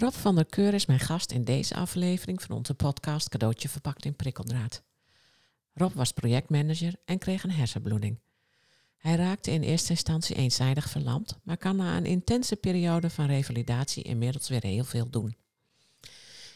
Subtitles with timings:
[0.00, 4.04] Rob van der Keur is mijn gast in deze aflevering van onze podcast Cadeautje verpakt
[4.04, 4.82] in prikkeldraad.
[5.74, 8.18] Rob was projectmanager en kreeg een hersenbloeding.
[8.96, 14.02] Hij raakte in eerste instantie eenzijdig verlamd, maar kan na een intense periode van revalidatie
[14.02, 15.36] inmiddels weer heel veel doen.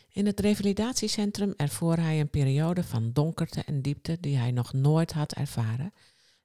[0.08, 5.12] In het revalidatiecentrum ervoor hij een periode van donkerte en diepte die hij nog nooit
[5.12, 5.92] had ervaren,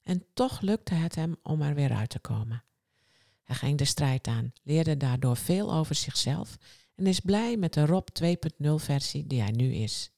[0.03, 2.63] en toch lukte het hem om er weer uit te komen.
[3.43, 6.57] Hij ging de strijd aan, leerde daardoor veel over zichzelf
[6.99, 10.11] en is blij met de Rob 2.0 versie die hij nu is.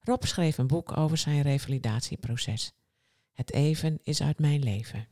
[0.00, 2.72] Rob schreef een boek over zijn revalidatieproces.
[3.32, 5.08] Het even is uit mijn leven.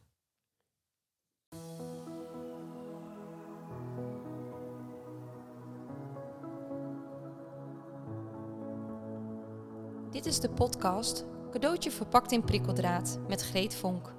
[10.11, 14.15] Dit is de podcast Cadeautje verpakt in prikkeldraad met Greet Vonk.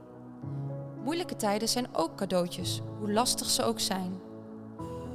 [1.04, 4.27] Moeilijke tijden zijn ook cadeautjes, hoe lastig ze ook zijn.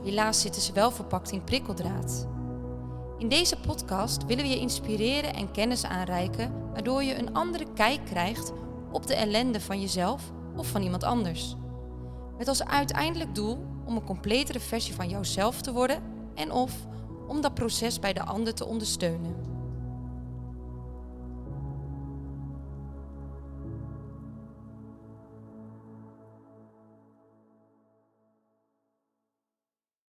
[0.05, 2.27] Helaas zitten ze wel verpakt in prikkeldraad.
[3.19, 8.05] In deze podcast willen we je inspireren en kennis aanreiken, waardoor je een andere kijk
[8.05, 8.53] krijgt
[8.93, 11.55] op de ellende van jezelf of van iemand anders.
[12.39, 16.03] Met als uiteindelijk doel om een completere versie van jouzelf te worden
[16.35, 16.73] en of
[17.29, 19.52] om dat proces bij de ander te ondersteunen.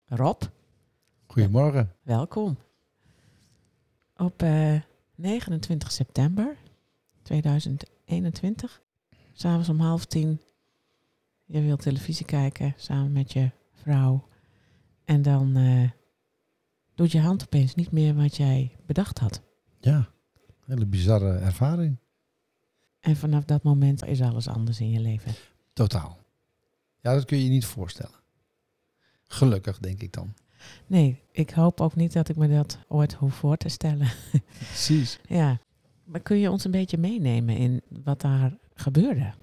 [0.09, 0.41] Rob,
[1.25, 1.95] Goedemorgen.
[2.03, 2.57] welkom.
[4.15, 4.81] Op eh,
[5.15, 6.57] 29 september
[7.21, 8.81] 2021,
[9.33, 10.41] s'avonds om half tien,
[11.45, 14.27] je wilt televisie kijken samen met je vrouw.
[15.05, 15.89] En dan eh,
[16.95, 19.41] doet je hand opeens niet meer wat jij bedacht had.
[19.79, 20.09] Ja,
[20.65, 21.97] hele bizarre ervaring.
[22.99, 25.33] En vanaf dat moment is alles anders in je leven.
[25.73, 26.17] Totaal.
[27.01, 28.25] Ja, dat kun je je niet voorstellen.
[29.27, 30.33] Gelukkig, denk ik dan.
[30.87, 34.11] Nee, ik hoop ook niet dat ik me dat ooit hoef voor te stellen.
[34.57, 35.19] Precies.
[35.27, 35.59] ja,
[36.03, 39.33] maar kun je ons een beetje meenemen in wat daar gebeurde?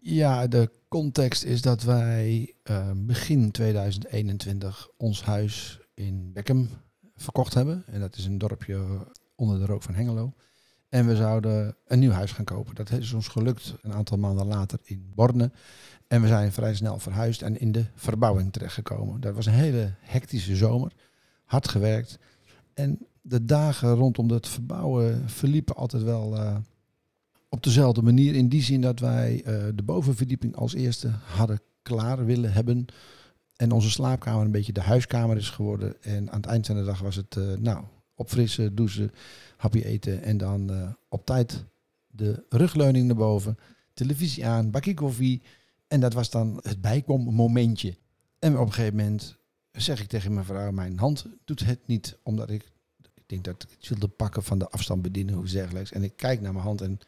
[0.00, 6.68] Ja, de context is dat wij eh, begin 2021 ons huis in Beckham
[7.14, 7.84] verkocht hebben.
[7.86, 10.32] En dat is een dorpje onder de rook van Hengelo.
[10.88, 12.74] En we zouden een nieuw huis gaan kopen.
[12.74, 15.50] Dat is ons gelukt een aantal maanden later in Borne.
[16.08, 19.20] En we zijn vrij snel verhuisd en in de verbouwing terechtgekomen.
[19.20, 20.92] Dat was een hele hectische zomer.
[21.44, 22.18] Hard gewerkt.
[22.74, 26.56] En de dagen rondom het verbouwen verliepen altijd wel eh,
[27.48, 28.34] op dezelfde manier.
[28.34, 32.86] In die zin dat wij eh, de bovenverdieping als eerste hadden klaar willen hebben.
[33.56, 36.02] En onze slaapkamer een beetje de huiskamer is geworden.
[36.02, 37.84] En aan het eind van de dag was het, eh, nou,
[38.16, 39.12] opfrissen, douchen,
[39.56, 40.22] hapje eten.
[40.22, 41.64] En dan eh, op tijd
[42.06, 43.58] de rugleuning naar boven,
[43.94, 45.42] televisie aan, bakje koffie.
[45.88, 47.96] En dat was dan het bijkommomentje.
[48.38, 49.36] En op een gegeven moment
[49.72, 52.18] zeg ik tegen mijn vrouw, mijn hand doet het niet.
[52.22, 52.70] Omdat ik,
[53.14, 55.92] ik denk dat ik wilde pakken van de afstand bedienen of dergelijks.
[55.92, 56.98] En ik kijk naar mijn hand en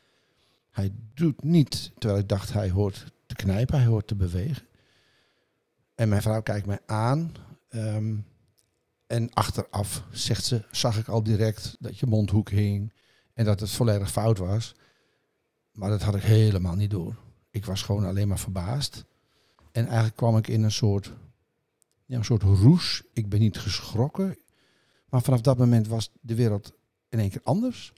[0.71, 1.93] hij doet niet.
[1.99, 4.67] Terwijl ik dacht, hij hoort te knijpen, hij hoort te bewegen.
[5.95, 7.33] En mijn vrouw kijkt mij aan.
[7.69, 8.17] ehm,
[9.09, 12.93] en achteraf zegt ze, zag ik al direct dat je mondhoek hing.
[13.35, 14.75] En dat het volledig fout was.
[15.73, 17.17] Maar dat had ik helemaal niet door.
[17.51, 19.05] Ik was gewoon alleen maar verbaasd.
[19.73, 21.13] En eigenlijk kwam ik in een soort,
[22.05, 23.03] ja, een soort roes.
[23.13, 24.39] Ik ben niet geschrokken.
[25.09, 26.73] Maar vanaf dat moment was de wereld
[27.09, 27.93] in één keer anders.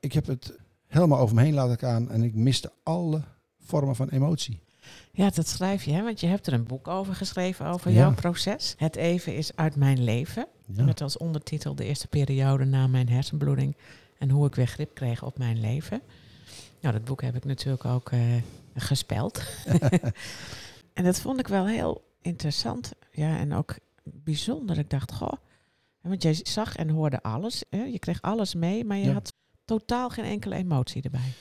[0.00, 2.10] Ik heb het helemaal over me heen laten gaan.
[2.10, 3.22] En ik miste alle
[3.58, 4.62] vormen van emotie.
[5.12, 6.02] Ja, dat schrijf je, hè?
[6.02, 7.96] want je hebt er een boek over geschreven over Ja.
[7.96, 8.74] jouw proces.
[8.76, 10.46] Het even is uit mijn leven.
[10.66, 10.84] Ja.
[10.84, 13.76] Met als ondertitel de eerste periode na mijn hersenbloeding
[14.18, 16.00] en hoe ik weer grip kreeg op mijn leven.
[16.80, 18.20] Nou, dat boek heb ik natuurlijk ook eh,
[18.74, 19.42] gespeld.
[20.94, 22.92] en dat vond ik wel heel interessant.
[23.12, 24.78] Ja, en ook bijzonder.
[24.78, 25.32] Ik dacht, goh,
[26.00, 27.64] want jij zag en hoorde alles.
[27.70, 27.82] Hè?
[27.82, 29.12] Je kreeg alles mee, maar je Ja.
[29.12, 29.32] had
[29.64, 31.32] totaal geen enkele emotie erbij.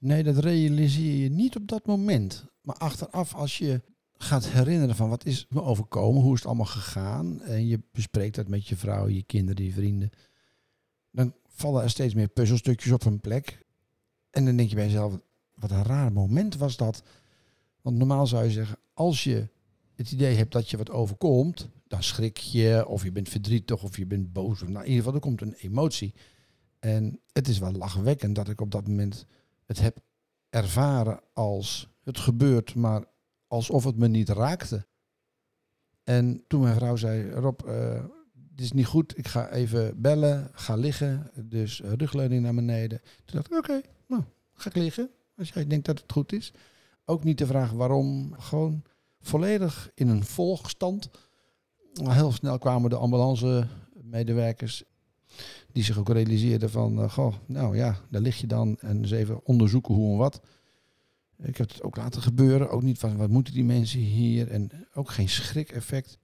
[0.00, 2.44] Nee, dat realiseer je niet op dat moment.
[2.60, 3.82] Maar achteraf, als je
[4.16, 8.34] gaat herinneren van wat is me overkomen, hoe is het allemaal gegaan, en je bespreekt
[8.34, 10.10] dat met je vrouw, je kinderen, je vrienden,
[11.10, 13.66] dan vallen er steeds meer puzzelstukjes op hun plek.
[14.30, 15.20] En dan denk je bij jezelf,
[15.54, 17.02] wat een raar moment was dat.
[17.80, 19.48] Want normaal zou je zeggen, als je
[19.94, 23.96] het idee hebt dat je wat overkomt, dan schrik je, of je bent verdrietig, of
[23.96, 24.62] je bent boos.
[24.62, 26.14] Of, nou, in ieder geval, er komt een emotie.
[26.78, 29.26] En het is wel lachwekkend dat ik op dat moment
[29.70, 29.98] het heb
[30.48, 33.04] ervaren als het gebeurt, maar
[33.46, 34.86] alsof het me niet raakte.
[36.04, 40.50] En toen mijn vrouw zei, Rob, eh, dit is niet goed, ik ga even bellen,
[40.52, 43.00] ga liggen, dus eh, rugleuning naar beneden.
[43.24, 44.22] Toen dacht ik, oké, nou,
[44.54, 46.52] ga ik liggen, als jij denkt dat het goed is.
[47.04, 48.82] Ook niet de vraag waarom, gewoon
[49.20, 51.10] volledig in een volgstand
[51.92, 54.84] heel snel kwamen de ambulance medewerkers
[55.72, 59.10] die zich ook realiseerden van, uh, goh, nou ja, daar lig je dan en eens
[59.10, 60.40] even onderzoeken hoe en wat.
[61.42, 64.70] Ik heb het ook laten gebeuren, ook niet van wat moeten die mensen hier en
[64.94, 66.18] ook geen schrik-effect.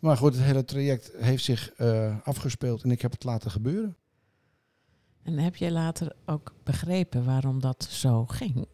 [0.00, 3.96] Maar goed, het hele traject heeft zich uh, afgespeeld en ik heb het laten gebeuren.
[5.22, 8.66] En heb je later ook begrepen waarom dat zo ging?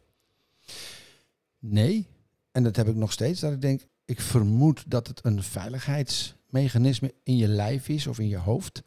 [1.59, 2.07] Nee,
[2.53, 3.41] en dat heb ik nog steeds.
[3.41, 8.29] Dat ik denk, ik vermoed dat het een veiligheidsmechanisme in je lijf is of in
[8.29, 8.83] je hoofd,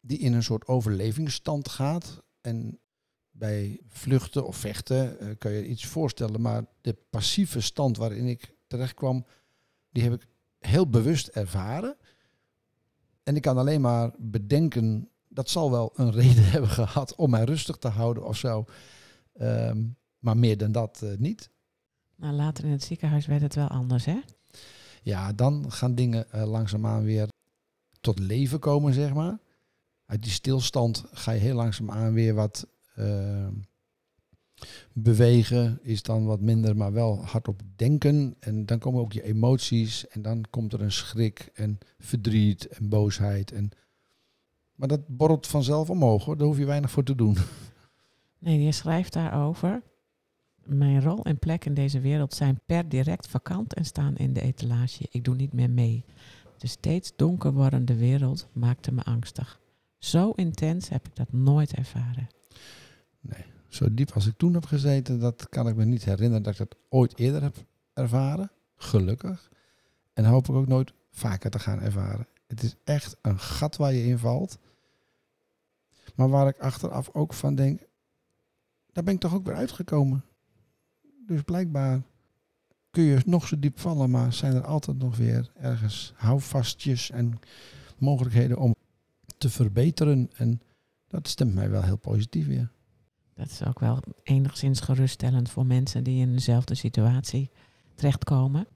[0.00, 2.22] die in een soort overlevingsstand gaat.
[2.40, 2.78] En
[3.30, 8.54] bij vluchten of vechten uh, kan je iets voorstellen, maar de passieve stand waarin ik
[8.66, 9.26] terecht kwam,
[9.90, 10.26] die heb ik
[10.58, 11.96] heel bewust ervaren.
[13.22, 17.44] En ik kan alleen maar bedenken, dat zal wel een reden hebben gehad om mij
[17.44, 18.64] rustig te houden of zo.
[19.32, 19.84] Ehm,
[20.18, 21.50] maar meer dan dat uh, niet.
[22.16, 24.20] Nou, later in het ziekenhuis werd het wel anders, hè?
[25.02, 27.28] Ja, dan gaan dingen uh, langzaamaan weer
[28.00, 29.38] tot leven komen, zeg maar.
[30.08, 32.66] Uit die stilstand ga je heel langzaamaan weer wat
[32.98, 33.48] uh,
[34.92, 35.78] bewegen.
[35.82, 38.36] Is dan wat minder, maar wel hardop denken.
[38.40, 40.08] En dan komen ook je emoties.
[40.08, 43.52] En dan komt er een schrik en verdriet en boosheid.
[43.52, 43.70] En...
[44.74, 46.36] Maar dat borrelt vanzelf omhoog, hoor.
[46.36, 47.36] Daar hoef je weinig voor te doen.
[48.40, 49.82] Nee, je schrijft daarover.
[50.64, 54.40] Mijn rol en plek in deze wereld zijn per direct vakant en staan in de
[54.40, 55.06] etalage.
[55.10, 56.04] Ik doe niet meer mee.
[56.58, 59.57] De steeds donker wordende wereld maakte me angstig.
[59.98, 62.28] Zo intens heb ik dat nooit ervaren.
[63.20, 66.52] Nee, zo diep als ik toen heb gezeten, dat kan ik me niet herinneren dat
[66.52, 67.56] ik dat ooit eerder heb
[67.92, 68.50] ervaren.
[68.76, 69.50] Gelukkig.
[70.12, 72.26] En hoop ik ook nooit vaker te gaan ervaren.
[72.46, 74.58] Het is echt een gat waar je in valt.
[76.14, 77.80] Maar waar ik achteraf ook van denk,
[78.92, 80.24] daar ben ik toch ook weer uitgekomen.
[81.26, 82.02] Dus blijkbaar
[82.90, 87.38] kun je nog zo diep vallen, maar zijn er altijd nog weer ergens houvastjes en
[87.98, 88.74] mogelijkheden om
[89.38, 90.30] te verbeteren.
[90.34, 90.60] En
[91.06, 92.70] dat stemt mij wel heel positief weer.
[93.34, 97.50] Dat is ook wel enigszins geruststellend voor mensen die in dezelfde situatie
[97.94, 98.66] terechtkomen.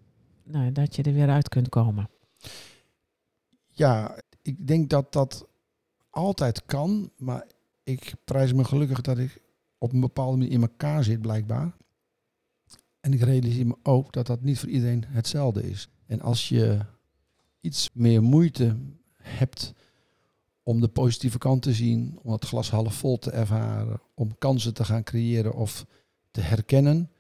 [0.45, 2.09] Nou, dat je er weer uit kunt komen.
[3.69, 5.47] Ja, ik denk dat dat
[6.11, 7.47] altijd kan, maar
[7.83, 9.43] ik prijs me gelukkig dat ik
[9.79, 11.77] op een bepaalde manier in elkaar zit, blijkbaar.
[13.01, 15.89] En ik realiseer me ook dat dat niet voor iedereen hetzelfde is.
[16.07, 16.81] En als je
[17.61, 18.77] iets meer moeite
[19.17, 19.73] hebt
[20.63, 24.75] om de positieve kant te zien, om het glas half vol te ervaren, om kansen
[24.75, 25.87] te gaan creëren of
[26.31, 27.11] te herkennen,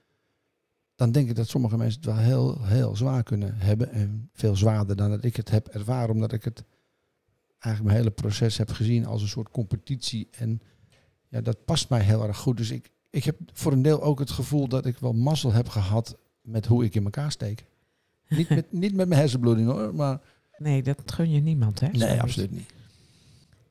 [0.94, 3.90] dan denk ik dat sommige mensen het wel heel, heel zwaar kunnen hebben.
[3.92, 6.64] En veel zwaarder dan dat ik het heb ervaren, omdat ik het
[7.58, 10.28] eigenlijk mijn hele proces heb gezien als een soort competitie.
[10.30, 10.60] En
[11.28, 12.56] ja, dat past mij heel erg goed.
[12.56, 15.68] Dus ik, ik heb voor een deel ook het gevoel dat ik wel mazzel heb
[15.68, 17.66] gehad met hoe ik in elkaar steek.
[18.28, 20.20] niet, met, niet met mijn hersenbloeding hoor, maar...
[20.58, 21.88] Nee, dat gun je niemand hè?
[21.88, 22.72] Nee, absoluut niet.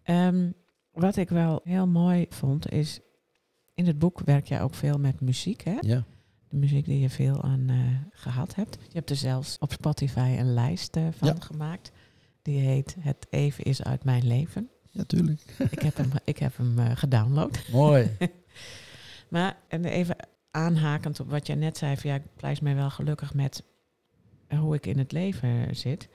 [0.06, 0.53] Um,
[0.92, 3.00] wat ik wel heel mooi vond is,
[3.74, 5.77] in het boek werk jij ook veel met muziek hè?
[5.80, 6.03] Ja.
[6.50, 7.77] De muziek die je veel aan uh,
[8.12, 8.77] gehad hebt.
[8.88, 11.36] Je hebt er zelfs op Spotify een lijst uh, van ja.
[11.39, 11.92] gemaakt.
[12.42, 14.69] Die heet Het Even is uit mijn leven.
[14.89, 15.42] Ja, tuurlijk.
[15.75, 17.68] ik heb hem, ik heb hem uh, gedownload.
[17.71, 18.18] Mooi.
[19.30, 20.15] maar en even
[20.51, 23.63] aanhakend op wat jij net zei, van ja, ik prijs mij wel gelukkig met
[24.56, 26.09] hoe ik in het leven zit.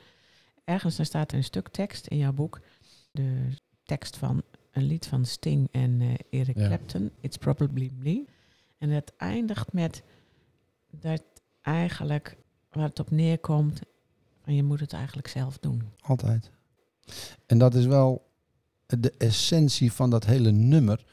[0.64, 2.60] Ergens dan staat er een stuk tekst in jouw boek.
[3.10, 3.48] De
[3.86, 6.66] tekst van een lied van Sting en uh, Eric ja.
[6.66, 8.24] Clapton, It's Probably Me.
[8.78, 10.02] En het eindigt met
[10.90, 11.22] dat
[11.62, 12.36] eigenlijk
[12.70, 13.80] waar het op neerkomt,
[14.42, 15.82] van je moet het eigenlijk zelf doen.
[16.00, 16.50] Altijd.
[17.46, 18.30] En dat is wel
[18.86, 21.04] de essentie van dat hele nummer.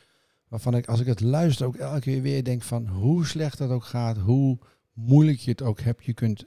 [0.47, 3.69] Waarvan ik, als ik het luister, ook elke keer weer denk van hoe slecht het
[3.69, 4.57] ook gaat, hoe
[4.93, 6.05] moeilijk je het ook hebt.
[6.05, 6.45] Je kunt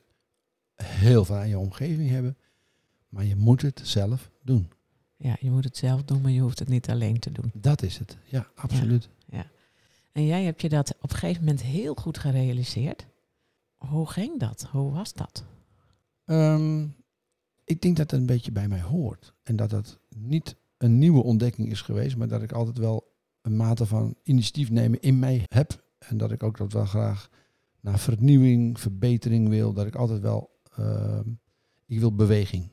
[0.74, 2.36] heel veel aan je omgeving hebben,
[3.08, 4.70] maar je moet het zelf doen.
[5.16, 7.50] Ja, je moet het zelf doen, maar je hoeft het niet alleen te doen.
[7.54, 9.08] Dat is het, ja, absoluut.
[9.26, 9.46] Ja, ja.
[10.12, 13.06] En jij hebt je dat op een gegeven moment heel goed gerealiseerd.
[13.76, 14.68] Hoe ging dat?
[14.70, 15.44] Hoe was dat?
[16.24, 16.96] Um,
[17.64, 19.34] ik denk dat het een beetje bij mij hoort.
[19.42, 23.56] En dat dat niet een nieuwe ontdekking is geweest, maar dat ik altijd wel een
[23.56, 25.84] mate van initiatief nemen in mij heb.
[25.98, 27.30] En dat ik ook dat wel graag
[27.80, 29.72] naar vernieuwing, verbetering wil.
[29.72, 31.20] Dat ik altijd wel, uh,
[31.86, 32.70] ik wil beweging.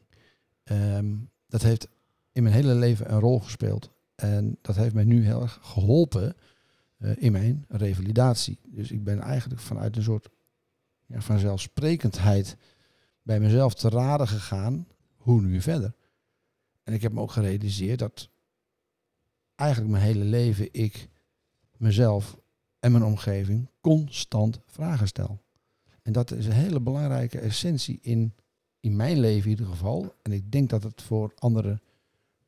[0.64, 1.88] Um, dat heeft
[2.34, 3.92] in mijn hele leven een rol gespeeld.
[4.16, 6.36] En dat heeft mij nu heel erg geholpen
[6.98, 8.60] uh, in mijn revalidatie.
[8.66, 10.30] Dus ik ben eigenlijk vanuit een soort
[11.06, 12.58] ja, vanzelfsprekendheid
[13.22, 15.94] bij mezelf te raden gegaan, hoe nu verder.
[16.84, 18.30] En ik heb me ook gerealiseerd dat
[19.56, 21.10] eigenlijk mijn hele leven ik
[21.78, 22.38] mezelf
[22.80, 25.42] en mijn omgeving constant vragen stel.
[26.02, 28.34] En dat is een hele belangrijke essentie in
[28.84, 31.82] in mijn leven in ieder geval, en ik denk dat het voor anderen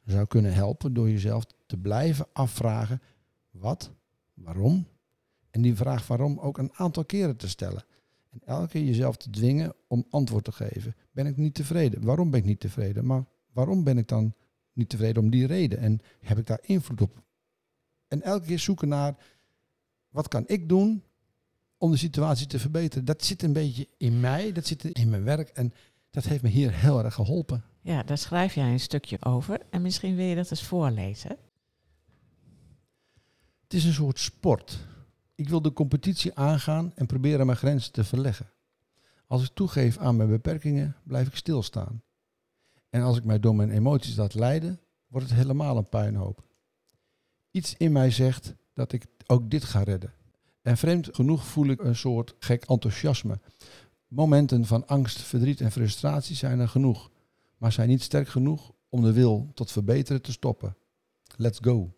[0.06, 3.02] zou kunnen helpen door jezelf te blijven afvragen
[3.52, 3.92] wat,
[4.34, 4.88] waarom.
[5.50, 7.86] En die vraag waarom ook een aantal keren te stellen.
[8.30, 10.96] En elke keer jezelf te dwingen om antwoord te geven.
[11.12, 12.04] Ben ik niet tevreden?
[12.04, 13.06] Waarom ben ik niet tevreden?
[13.06, 14.34] Maar waarom ben ik dan
[14.74, 15.78] niet tevreden om die reden?
[15.78, 17.24] En heb ik daar invloed op?
[18.08, 19.16] En elke keer zoeken naar
[20.10, 21.04] wat kan ik doen
[21.78, 23.06] om de situatie te verbeteren.
[23.06, 25.74] Dat zit een beetje in mij, dat zit in mijn werk en
[26.10, 27.64] dat heeft me hier heel erg geholpen.
[27.86, 31.38] Ja, daar schrijf jij een stukje over en misschien wil je dat eens voorlezen.
[33.64, 34.88] Het is een soort sport.
[35.36, 38.50] Ik wil de competitie aangaan en proberen mijn grenzen te verleggen.
[39.28, 42.02] Als ik toegeef aan mijn beperkingen, blijf ik stilstaan.
[42.90, 46.44] En als ik mij door mijn emoties laat leiden, wordt het helemaal een puinhoop.
[47.52, 50.14] Iets in mij zegt dat ik ook dit ga redden.
[50.62, 53.40] En vreemd genoeg voel ik een soort gek enthousiasme.
[54.08, 57.10] Momenten van angst, verdriet en frustratie zijn er genoeg,
[57.58, 60.78] maar zijn niet sterk genoeg om de wil tot verbeteren te stoppen.
[61.36, 61.96] Let's go.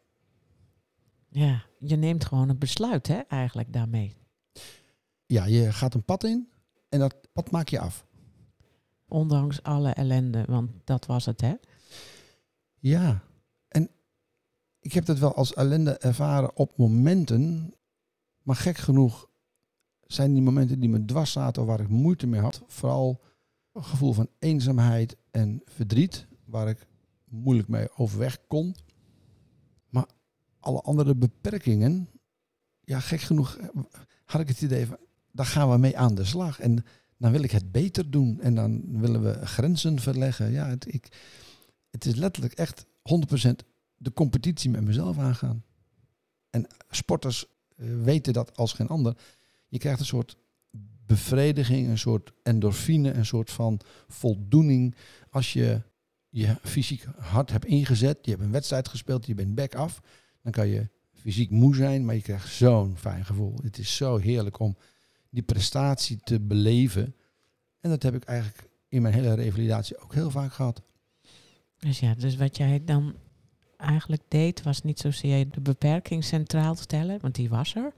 [1.30, 4.18] Ja, je neemt gewoon een besluit, hè, eigenlijk daarmee.
[5.26, 6.50] Ja, je gaat een pad in
[6.90, 8.06] en dat pad maak je af.
[9.08, 11.54] Ondanks alle ellende, want dat was het, hè?
[12.80, 13.24] Ja,
[13.68, 13.90] en
[14.80, 17.74] ik heb dat wel als ellende ervaren op momenten,
[18.42, 19.30] maar gek genoeg
[20.02, 23.24] zijn die momenten die me dwars zaten waar ik moeite mee had, vooral
[23.84, 26.88] gevoel van eenzaamheid en verdriet, waar ik
[27.30, 28.76] moeilijk mee overweg kon.
[29.90, 30.06] Maar
[30.60, 32.10] alle andere beperkingen,
[32.84, 33.58] ja, gek genoeg
[34.26, 34.98] had ik het idee van,
[35.32, 36.60] daar gaan we mee aan de slag.
[36.60, 36.86] En
[37.18, 40.52] dan wil ik het beter doen en dan willen we grenzen verleggen.
[40.52, 41.08] Ja, het, ik,
[41.92, 43.50] het is letterlijk echt 100%
[43.98, 45.64] de competitie met mezelf aangaan.
[46.50, 49.18] En sporters eh, weten dat als geen ander.
[49.68, 50.38] Je krijgt een soort
[51.08, 54.96] bevrediging, een soort endorfine, een soort van voldoening
[55.30, 55.82] als je
[56.30, 58.18] je fysiek hard hebt ingezet.
[58.22, 60.02] Je hebt een wedstrijd gespeeld, je bent back af.
[60.42, 63.60] Dan kan je fysiek moe zijn, maar je krijgt zo'n fijn gevoel.
[63.64, 64.78] Het is zo heerlijk om
[65.30, 67.16] die prestatie te beleven.
[67.80, 70.82] En dat heb ik eigenlijk in mijn hele revalidatie ook heel vaak gehad.
[71.80, 73.16] Dus ja, dus wat jij dan
[73.78, 77.94] eigenlijk deed, was niet zozeer de beperking centraal stellen, want die was er.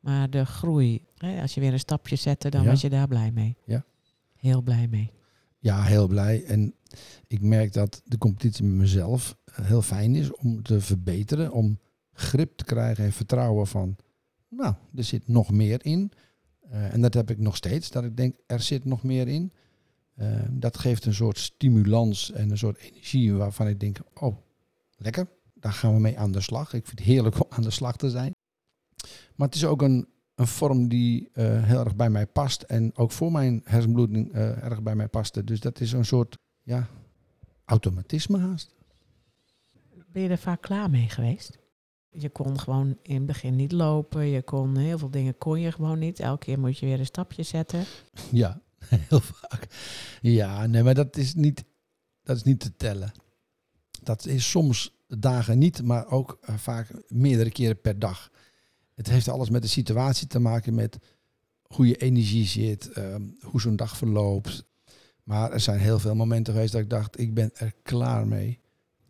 [0.00, 1.04] Maar de groei.
[1.16, 2.68] Hè, als je weer een stapje zette, dan Ja.
[2.68, 3.56] was je daar blij mee.
[3.66, 3.84] Ja.
[4.34, 5.12] Heel blij mee.
[5.58, 6.44] Ja, heel blij.
[6.44, 6.74] En
[7.26, 11.78] ik merk dat de competitie met mezelf eh, heel fijn is om te verbeteren, om
[12.12, 13.96] grip te krijgen en vertrouwen van,
[14.48, 16.12] nou, er zit nog meer in.
[16.60, 19.52] Eh, en dat heb ik nog steeds, dat ik denk, er zit nog meer in.
[20.14, 24.36] Eh, dat geeft een soort stimulans en een soort energie waarvan ik denk, oh,
[24.96, 26.72] lekker, daar gaan we mee aan de slag.
[26.72, 28.32] Ik vind het heerlijk om aan de slag te zijn.
[29.34, 32.96] Maar het is ook een, een vorm die eh, heel erg bij mij past en
[32.96, 35.44] ook voor mijn hersenbloeding eh, erg bij mij paste.
[35.44, 36.88] Dus dat is een soort, ja,
[37.64, 38.74] automatisme haast.
[40.12, 41.58] Ben je er vaak klaar mee geweest?
[42.10, 44.26] Je kon gewoon in het begin niet lopen.
[44.26, 46.20] Je kon heel veel dingen kon je gewoon niet.
[46.20, 47.84] Elke keer moet je weer een stapje zetten.
[48.30, 48.60] Ja,
[49.08, 49.66] heel vaak.
[50.20, 51.64] Ja, nee, maar dat is niet,
[52.22, 53.12] dat is niet te tellen.
[54.02, 58.30] Dat is soms dagen niet, maar ook eh, vaak meerdere keren per dag.
[58.98, 60.98] Het heeft alles met de situatie te maken, met
[61.62, 64.64] hoe je energie zit, ehm, hoe zo'n dag verloopt.
[65.22, 68.60] Maar er zijn heel veel momenten geweest dat ik dacht, ik ben er klaar mee.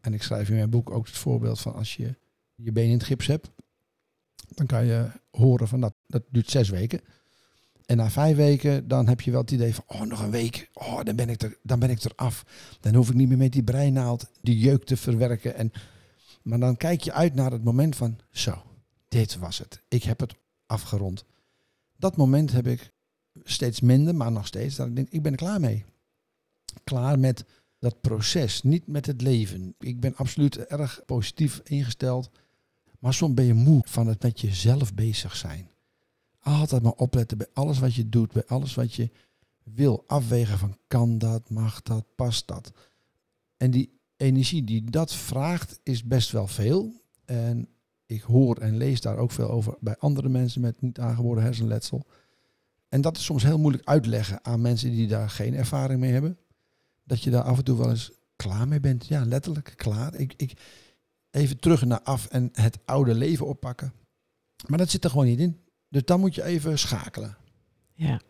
[0.01, 2.17] En ik schrijf in mijn boek ook het voorbeeld van als je
[2.55, 3.51] je been in het gips hebt,
[4.49, 7.01] dan kan je horen van dat, dat duurt zes weken.
[7.87, 10.71] En na vijf weken, dan heb je wel het idee van, oh, nog een week,
[10.73, 12.45] oh, dan ben ik er, dan ben ik er af.
[12.81, 15.55] Dan hoef ik niet meer met die breinaald die jeuk te verwerken.
[15.55, 15.73] En,
[16.43, 18.63] maar dan kijk je uit naar het moment van, zo,
[19.09, 19.83] dit was het.
[19.89, 20.35] Ik heb het
[20.67, 21.25] afgerond.
[21.97, 22.93] Dat moment heb ik
[23.45, 25.85] steeds minder, maar nog steeds, dat ik denk, ik ben er klaar mee.
[26.85, 27.45] Klaar met
[27.79, 29.75] dat proces, niet met het leven.
[29.79, 32.31] Ik ben absoluut erg positief ingesteld.
[32.99, 35.71] Maar soms ben je moe van het met jezelf bezig zijn.
[36.41, 39.11] Altijd maar opletten bij alles wat je doet, bij alles wat je
[39.63, 40.05] wil.
[40.07, 42.73] Afwegen van kan dat, mag dat, past dat.
[43.57, 46.93] En die energie die dat vraagt is best wel veel.
[47.25, 47.69] En
[48.09, 52.07] ik hoor en lees daar ook veel over bij andere mensen met niet aangeboren hersenletsel.
[52.89, 56.39] En dat is soms heel moeilijk uitleggen aan mensen die daar geen ervaring mee hebben.
[57.05, 59.07] Dat je daar af en toe wel eens klaar mee bent.
[59.07, 60.15] Ja, letterlijk klaar.
[60.15, 60.53] Ik, ik,
[61.31, 63.93] even terug naar af en het oude leven oppakken.
[64.67, 65.61] Maar dat zit er gewoon niet in.
[65.89, 67.37] Dus dan moet je even schakelen.
[67.93, 68.21] Ja.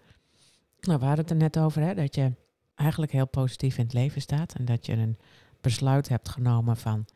[0.81, 2.33] Nou, we hadden het er net over, hè, dat je
[2.75, 4.55] eigenlijk heel positief in het leven staat.
[4.55, 5.19] En dat je een
[5.61, 7.07] besluit hebt genomen van,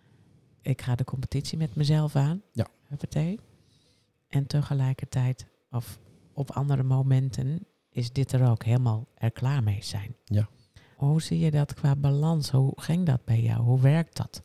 [0.62, 2.42] ik ga de competitie met mezelf aan.
[2.52, 2.66] Ja.
[2.88, 3.40] Huppatee.
[4.28, 5.98] En tegelijkertijd, of
[6.32, 10.16] op andere momenten, is dit er ook helemaal er klaar mee zijn.
[10.24, 10.48] Ja.
[10.96, 12.50] Hoe zie je dat qua balans?
[12.50, 13.62] Hoe ging dat bij jou?
[13.62, 14.42] Hoe werkt dat?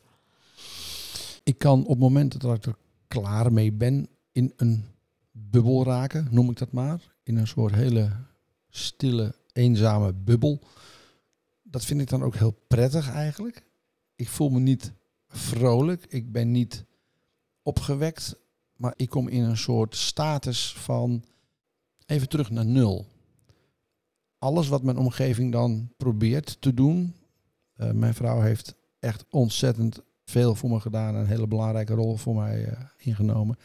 [1.42, 4.84] Ik kan op momenten dat ik er klaar mee ben in een
[5.30, 7.16] bubbel raken, noem ik dat maar.
[7.22, 8.12] In een soort hele
[8.68, 10.62] stille, eenzame bubbel.
[11.62, 13.66] Dat vind ik dan ook heel prettig eigenlijk.
[14.14, 14.92] Ik voel me niet
[15.28, 16.84] vrolijk, ik ben niet
[17.62, 18.36] opgewekt,
[18.76, 21.24] maar ik kom in een soort status van
[22.06, 23.06] even terug naar nul.
[24.38, 27.14] Alles wat mijn omgeving dan probeert te doen.
[27.76, 32.34] Uh, mijn vrouw heeft echt ontzettend veel voor me gedaan, een hele belangrijke rol voor
[32.34, 33.58] mij uh, ingenomen.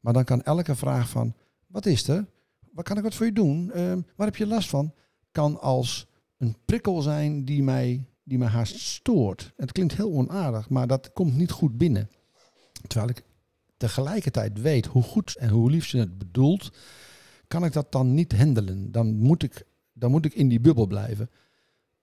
[0.00, 1.34] Maar dan kan elke vraag van,
[1.66, 2.26] wat is er?
[2.72, 3.70] Wat kan ik wat voor je doen?
[3.74, 4.94] Uh, waar heb je last van?
[5.30, 6.06] Kan als
[6.36, 9.52] een prikkel zijn die mij, die mij haast stoort.
[9.56, 12.10] Het klinkt heel onaardig, maar dat komt niet goed binnen.
[12.86, 13.24] Terwijl ik
[13.76, 16.72] tegelijkertijd weet hoe goed en hoe lief ze het bedoelt,
[17.48, 18.92] kan ik dat dan niet handelen.
[18.92, 21.30] Dan moet ik, dan moet ik in die bubbel blijven.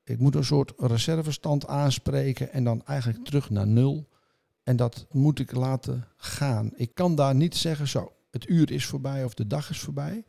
[0.04, 4.10] Ik moet een soort reservestand aanspreken en dan eigenlijk terug naar nul.
[4.64, 6.72] En dat moet ik laten gaan.
[6.76, 10.26] Ik kan daar niet zeggen, zo, het uur is voorbij of de dag is voorbij.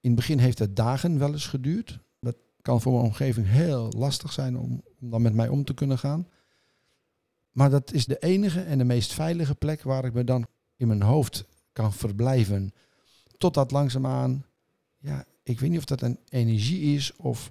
[0.00, 2.00] In het begin heeft het dagen wel eens geduurd.
[2.20, 5.74] Dat kan voor mijn omgeving heel lastig zijn om, om dan met mij om te
[5.74, 6.28] kunnen gaan.
[7.50, 10.86] Maar dat is de enige en de meest veilige plek waar ik me dan in
[10.86, 12.72] mijn hoofd kan verblijven.
[13.38, 14.44] Totdat langzaamaan,
[14.98, 17.50] ja, ik weet niet of dat een energie is of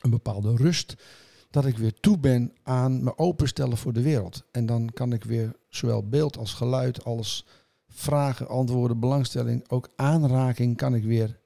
[0.00, 0.96] een bepaalde rust.
[1.50, 4.44] Dat ik weer toe ben aan me openstellen voor de wereld.
[4.50, 7.46] En dan kan ik weer zowel beeld als geluid, als
[7.88, 11.40] vragen, antwoorden, belangstelling, ook aanraking kan ik weer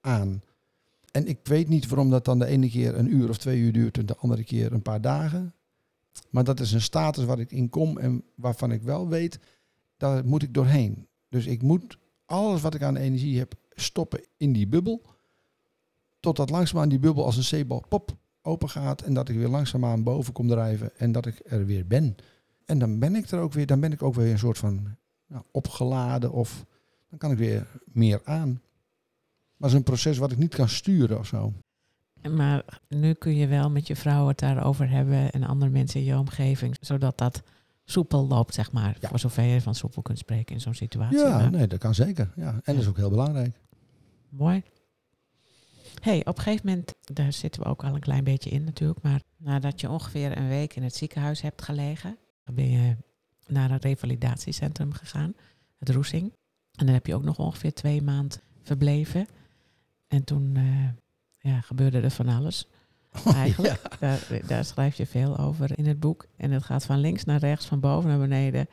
[0.00, 0.42] aan.
[1.14, 3.72] En ik weet niet waarom dat dan de ene keer een uur of twee uur
[3.72, 5.54] duurt en de andere keer een paar dagen.
[6.30, 9.38] Maar dat is een status waar ik in kom en waarvan ik wel weet,
[9.96, 11.06] daar moet ik doorheen.
[11.28, 15.02] Dus ik moet alles wat ik aan energie heb stoppen in die bubbel.
[16.20, 20.02] Totdat langzaamaan die bubbel als een zeebal pop open gaat en dat ik weer langzaamaan
[20.02, 22.16] boven kom drijven en dat ik er weer ben.
[22.64, 24.96] En dan ben ik er ook weer, dan ben ik ook weer een soort van
[25.26, 26.64] nou, opgeladen of
[27.08, 28.60] dan kan ik weer meer aan.
[29.64, 31.52] Maar het is een proces wat ik niet kan sturen of zo.
[32.30, 36.06] Maar nu kun je wel met je vrouw het daarover hebben en andere mensen in
[36.06, 37.42] je omgeving, zodat dat
[37.84, 38.96] soepel loopt, zeg maar.
[39.00, 41.18] Voor zover je van soepel kunt spreken in zo'n situatie.
[41.18, 42.32] Ja, nee, dat kan zeker.
[42.36, 42.52] Ja.
[42.52, 43.60] En dat is ook heel belangrijk.
[44.28, 44.62] Mooi.
[46.00, 49.02] hey, op een gegeven moment, daar zitten we ook al een klein beetje in natuurlijk,
[49.02, 52.96] maar nadat je ongeveer een week in het ziekenhuis hebt gelegen, ben je
[53.46, 55.34] naar een revalidatiecentrum gegaan,
[55.78, 56.32] het Roesing.
[56.74, 59.26] En dan heb je ook nog ongeveer twee maanden verbleven.
[60.14, 60.88] En toen uh,
[61.38, 62.68] ja, gebeurde er van alles.
[63.34, 66.26] Eigenlijk, daar, daar, schrijf je veel over in het boek.
[66.36, 68.68] En het gaat van links naar rechts, van boven naar beneden.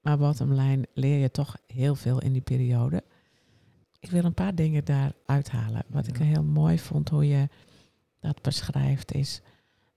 [0.00, 3.02] Maar bottom line leer je toch heel veel in die periode.
[4.00, 5.84] Ik wil een paar dingen daar uithalen.
[5.88, 7.48] Wat ik heel mooi vond hoe je
[8.20, 9.42] dat beschrijft, is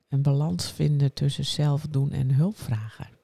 [0.10, 3.18] een balans vinden tussen zelf doen en hulp vragen.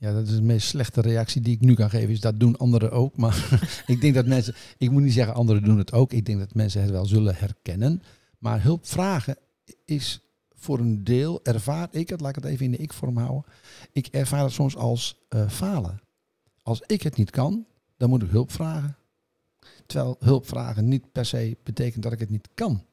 [0.00, 2.10] Ja, dat is de meest slechte reactie die ik nu kan geven.
[2.10, 3.16] Is dat doen anderen ook.
[3.16, 6.12] Maar ik denk dat mensen, ik moet niet zeggen anderen doen het ook.
[6.12, 8.02] Ik denk dat mensen het wel zullen herkennen.
[8.38, 9.36] Maar hulp vragen
[9.84, 10.20] is
[10.54, 13.44] voor een deel, ervaar ik het, laat ik het even in de ik-vorm houden.
[13.92, 16.00] Ik ervaar het soms als uh, falen.
[16.62, 18.96] Als ik het niet kan, dan moet ik hulp vragen.
[19.86, 22.84] Terwijl hulp vragen niet per se betekent dat ik het niet kan.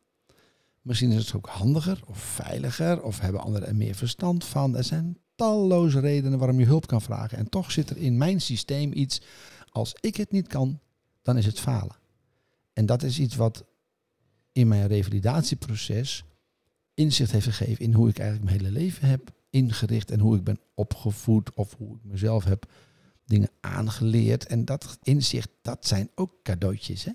[0.81, 4.77] Misschien is het ook handiger of veiliger of hebben anderen er meer verstand van.
[4.77, 7.37] Er zijn talloze redenen waarom je hulp kan vragen.
[7.37, 9.21] En toch zit er in mijn systeem iets,
[9.69, 10.79] als ik het niet kan,
[11.21, 11.95] dan is het falen.
[12.73, 13.65] En dat is iets wat
[14.51, 16.23] in mijn revalidatieproces
[16.93, 20.43] inzicht heeft gegeven in hoe ik eigenlijk mijn hele leven heb ingericht en hoe ik
[20.43, 22.71] ben opgevoed of hoe ik mezelf heb
[23.25, 24.45] dingen aangeleerd.
[24.45, 27.03] En dat inzicht, dat zijn ook cadeautjes.
[27.03, 27.11] Hè?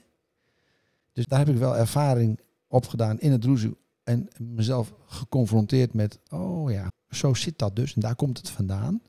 [1.12, 6.18] Dus daar heb ik wel ervaring op gedaan in het roezoe en mezelf geconfronteerd met,
[6.30, 9.02] oh ja, zo zit dat dus en daar komt het vandaan.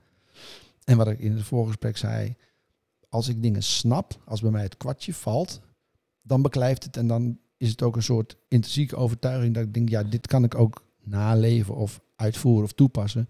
[0.83, 2.35] En wat ik in het voorgesprek zei,
[3.09, 5.61] als ik dingen snap, als bij mij het kwartje valt,
[6.21, 9.89] dan beklijft het en dan is het ook een soort intrinsieke overtuiging dat ik denk,
[9.89, 13.29] ja, dit kan ik ook naleven of uitvoeren of toepassen.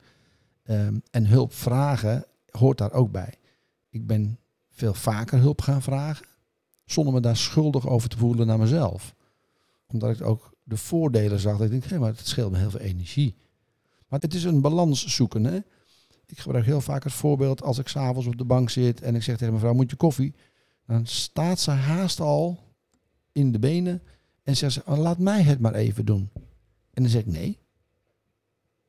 [0.63, 3.34] Ehm, en hulp vragen hoort daar ook bij.
[3.89, 6.26] Ik ben veel vaker hulp gaan vragen,
[6.86, 9.15] zonder me daar schuldig over te voelen naar mezelf.
[9.88, 11.60] Omdat ik ook de voordelen zag.
[11.60, 13.36] Ik denk, hé, maar het scheelt me heel veel energie.
[14.08, 15.43] Maar het is een balans zoeken.
[15.43, 15.60] Hè?
[16.26, 19.23] Ik gebruik heel vaak het voorbeeld als ik s'avonds op de bank zit en ik
[19.23, 20.34] zeg tegen mijn vrouw, moet je koffie?
[20.86, 22.60] Dan staat ze haast al
[23.32, 24.02] in de benen
[24.43, 26.30] en zegt ze, oh, laat mij het maar even doen.
[26.93, 27.60] En dan zeg ik, nee.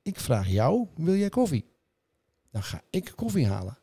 [0.03, 1.65] Ik vraag jou, wil jij koffie?
[2.51, 3.79] Dan ga ik koffie halen.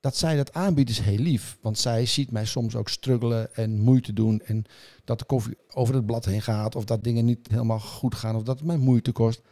[0.00, 1.58] Dat zij dat aanbiedt is heel lief.
[1.60, 4.40] Want zij ziet mij soms ook struggelen en moeite doen.
[4.40, 4.64] En
[5.04, 6.76] dat de koffie over het blad heen gaat.
[6.76, 8.36] Of dat dingen niet helemaal goed gaan.
[8.36, 9.42] Of dat het mij moeite kost.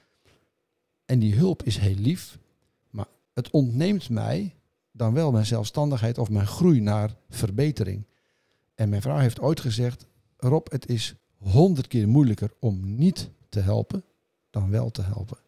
[1.04, 2.38] En die hulp is heel lief.
[2.90, 4.54] Maar het ontneemt mij
[4.92, 8.06] dan wel mijn zelfstandigheid of mijn groei naar verbetering.
[8.74, 13.60] En mijn vrouw heeft ooit gezegd: Rob, het is honderd keer moeilijker om niet te
[13.60, 14.04] helpen
[14.50, 15.38] dan wel te helpen.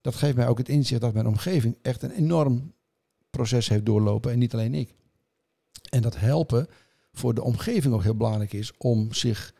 [0.00, 2.72] Dat geeft mij ook het inzicht dat mijn omgeving echt een enorm
[3.36, 4.94] proces heeft doorlopen en niet alleen ik.
[5.90, 6.66] En dat helpen
[7.12, 9.54] voor de omgeving ook heel belangrijk is om zich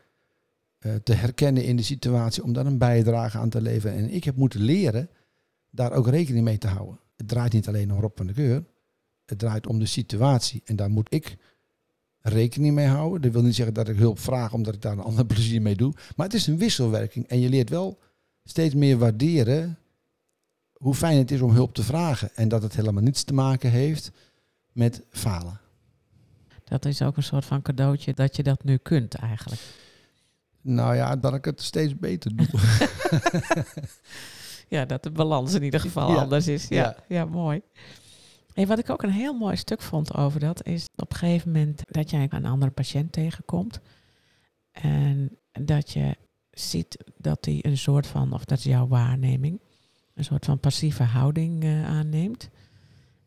[0.79, 3.97] uh, te herkennen in de situatie, om daar een bijdrage aan te leveren.
[3.97, 5.09] En ik heb moeten leren
[5.69, 6.99] daar ook rekening mee te houden.
[7.15, 8.63] Het draait niet alleen om Rob van de Keur,
[9.25, 10.61] het draait om de situatie.
[10.65, 11.37] En daar moet ik
[12.19, 13.21] rekening mee houden.
[13.21, 15.75] Dat wil niet zeggen dat ik hulp vraag omdat ik daar een ander plezier mee
[15.75, 15.93] doe.
[16.15, 17.27] Maar het is een wisselwerking.
[17.27, 17.99] En je leert wel
[18.43, 19.77] steeds meer waarderen
[20.77, 22.29] hoe fijn het is om hulp te vragen.
[22.35, 24.11] En dat het helemaal niets te maken heeft
[24.71, 25.59] met falen.
[26.63, 29.61] Dat is ook een soort van cadeautje dat je dat nu kunt eigenlijk.
[30.61, 32.47] Nou ja, dat ik het steeds beter doe.
[34.75, 36.67] ja, dat de balans in ieder geval anders is.
[36.67, 36.95] Ja, ja.
[37.07, 37.61] ja mooi.
[38.53, 41.51] En wat ik ook een heel mooi stuk vond over dat, is op een gegeven
[41.51, 43.79] moment dat jij een andere patiënt tegenkomt.
[44.71, 46.15] En dat je
[46.51, 49.59] ziet dat hij een soort van, of dat is jouw waarneming,
[50.15, 52.49] een soort van passieve houding uh, aanneemt.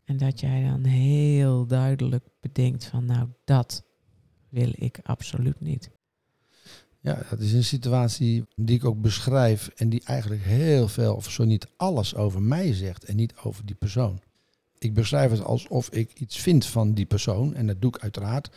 [0.05, 3.85] En dat jij dan heel duidelijk bedenkt van nou dat
[4.49, 5.91] wil ik absoluut niet.
[7.01, 11.31] Ja, dat is een situatie die ik ook beschrijf en die eigenlijk heel veel, of
[11.31, 14.21] zo niet alles over mij zegt en niet over die persoon.
[14.79, 18.51] Ik beschrijf het alsof ik iets vind van die persoon en dat doe ik uiteraard,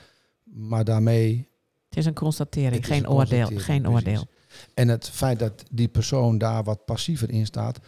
[0.44, 1.50] maar daarmee.
[1.89, 3.50] Het is een constatering, geen oordeel.
[3.54, 4.28] Geen oordeel.
[4.74, 7.80] En het feit dat die persoon daar wat passiever in staat,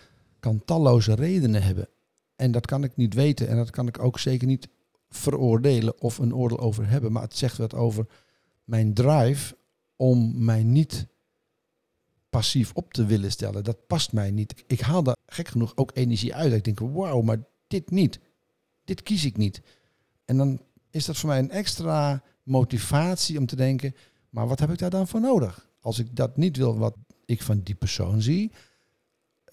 [0.43, 1.87] kan talloze redenen hebben.
[2.35, 4.67] En dat kan ik niet weten en dat kan ik ook zeker niet
[5.09, 7.11] veroordelen of een oordeel over hebben.
[7.11, 8.07] Maar het zegt wat over
[8.63, 9.55] mijn drive
[9.95, 11.07] om mij niet
[12.29, 13.63] passief op te willen stellen.
[13.63, 14.63] Dat past mij niet.
[14.67, 16.53] Ik haal daar gek genoeg ook energie uit.
[16.53, 18.19] Ik denk, wauw, maar dit niet.
[18.83, 19.61] Dit kies ik niet.
[20.25, 23.95] En dan is dat voor mij een extra motivatie om te denken,
[24.29, 25.69] maar wat heb ik daar dan voor nodig?
[25.79, 28.51] Als ik dat niet wil wat ik van die persoon zie,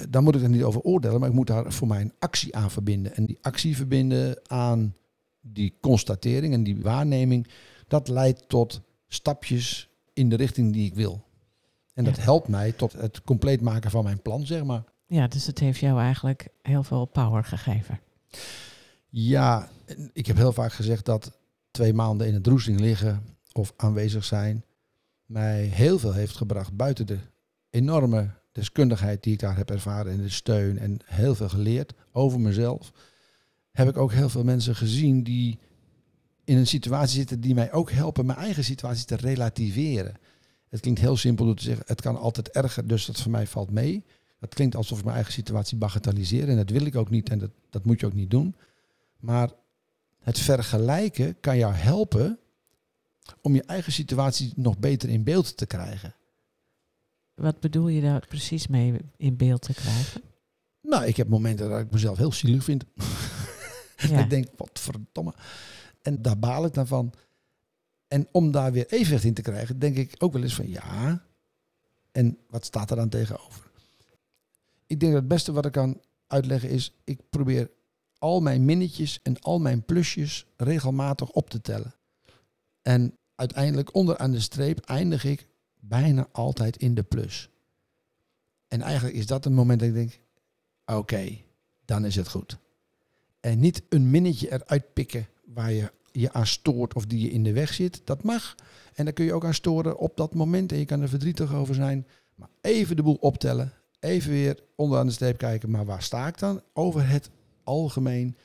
[0.09, 2.57] dan moet ik er niet over oordelen, maar ik moet daar voor mij een actie
[2.57, 3.17] aan verbinden.
[3.17, 4.95] En die actie verbinden aan
[5.41, 7.47] die constatering en die waarneming,
[7.89, 11.25] dat leidt tot stapjes in de richting die ik wil.
[11.95, 14.85] En dat helpt mij tot het compleet maken van mijn plan, zeg maar.
[15.07, 18.01] Ja, dus het heeft jou eigenlijk heel veel power gegeven.
[19.09, 19.69] Ja,
[20.13, 21.39] ik heb heel vaak gezegd dat
[21.71, 24.65] twee maanden in het droesting liggen of aanwezig zijn
[25.31, 27.19] mij heel veel heeft gebracht buiten de
[27.71, 32.41] enorme deskundigheid die ik daar heb ervaren en de steun en heel veel geleerd over
[32.41, 32.93] mezelf,
[33.73, 35.59] heb ik ook heel veel mensen gezien die
[36.45, 40.17] in een situatie zitten die mij ook helpen mijn eigen situatie te relativeren.
[40.69, 43.47] Het klinkt heel simpel door te zeggen, het kan altijd erger, dus dat voor mij
[43.47, 44.05] valt mee.
[44.41, 47.39] Dat klinkt alsof ik mijn eigen situatie bagatelliseer en dat wil ik ook niet en
[47.39, 48.57] dat, dat moet je ook niet doen.
[49.19, 49.51] Maar
[50.21, 52.39] het vergelijken kan jou helpen
[53.41, 56.15] om je eigen situatie nog beter in beeld te krijgen.
[57.41, 60.23] Wat bedoel je daar precies mee in beeld te krijgen?
[60.81, 62.85] Nou, ik heb momenten dat ik mezelf heel zielig vind.
[63.97, 64.19] Ja.
[64.23, 65.35] ik denk, wat verdomme.
[66.03, 67.13] En daar baal ik dan van.
[68.09, 71.25] En om daar weer evenwicht in te krijgen, denk ik ook wel eens van ja.
[72.13, 73.71] En wat staat er dan tegenover?
[74.87, 77.71] Ik denk dat het beste wat ik kan uitleggen is, ik probeer
[78.19, 81.95] al mijn minnetjes en al mijn plusjes regelmatig op te tellen.
[82.83, 85.49] En uiteindelijk onderaan de streep eindig ik
[85.91, 87.51] bijna altijd in de plus.
[88.69, 90.21] En eigenlijk is dat een moment dat ik denk,
[90.85, 91.39] oké,
[91.85, 92.59] dan is het goed.
[93.41, 97.43] En niet een minnetje eruit pikken waar je je aan stoort of die je in
[97.43, 98.01] de weg zit.
[98.05, 98.55] Dat mag.
[98.95, 100.73] En daar kun je ook aan storen op dat moment.
[100.73, 102.07] En je kan er verdrietig over zijn.
[102.35, 103.73] Maar even de boel optellen.
[104.01, 105.71] Even weer onderaan de streep kijken.
[105.71, 106.63] Maar waar sta ik dan?
[106.73, 107.31] Over het
[107.65, 108.37] algemeen.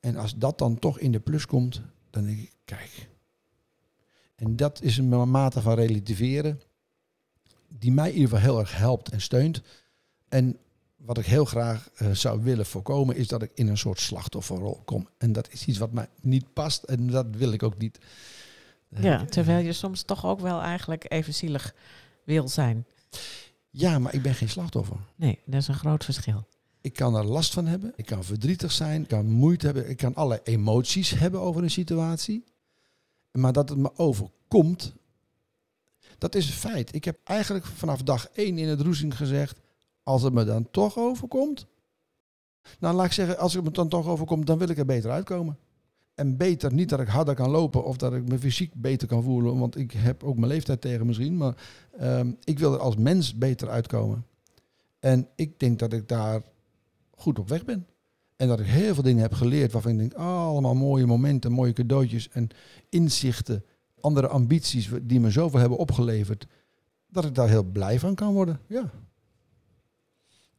[0.00, 3.08] En als dat dan toch in de plus komt, dan denk ik, kijk,
[4.34, 6.60] en dat is een mate van relativeren
[7.68, 9.62] die mij in ieder geval heel erg helpt en steunt.
[10.28, 10.58] En
[10.96, 14.82] wat ik heel graag uh, zou willen voorkomen is dat ik in een soort slachtofferrol
[14.84, 15.08] kom.
[15.18, 17.98] En dat is iets wat mij niet past en dat wil ik ook niet.
[18.88, 21.74] Ja, terwijl je soms toch ook wel eigenlijk even zielig
[22.24, 22.86] wil zijn.
[23.70, 24.96] Ja, maar ik ben geen slachtoffer.
[25.16, 26.46] Nee, dat is een groot verschil.
[26.80, 27.92] Ik kan er last van hebben.
[27.96, 29.02] Ik kan verdrietig zijn.
[29.02, 29.90] Ik kan moeite hebben.
[29.90, 32.44] Ik kan alle emoties hebben over een situatie.
[33.32, 34.94] Maar dat het me overkomt,
[36.18, 36.94] dat is een feit.
[36.94, 39.60] Ik heb eigenlijk vanaf dag één in het roezing gezegd,
[40.02, 41.66] als het me dan toch overkomt,
[42.78, 45.10] nou laat ik zeggen, als het me dan toch overkomt, dan wil ik er beter
[45.10, 45.58] uitkomen.
[46.14, 49.22] en beter, niet dat ik harder kan lopen of dat ik me fysiek beter kan
[49.22, 51.54] voelen, want ik heb ook mijn leeftijd tegen misschien, maar
[51.98, 54.26] ehm, ik wil er als mens beter uitkomen.
[54.98, 56.42] En ik denk dat ik daar
[57.14, 57.86] goed op weg ben.
[58.36, 61.72] En dat ik heel veel dingen heb geleerd waarvan ik denk, allemaal mooie momenten, mooie
[61.72, 62.48] cadeautjes en
[62.88, 63.64] inzichten,
[64.00, 66.46] andere ambities die me zoveel hebben opgeleverd,
[67.06, 68.60] dat ik daar heel blij van kan worden.
[68.66, 68.90] Ja.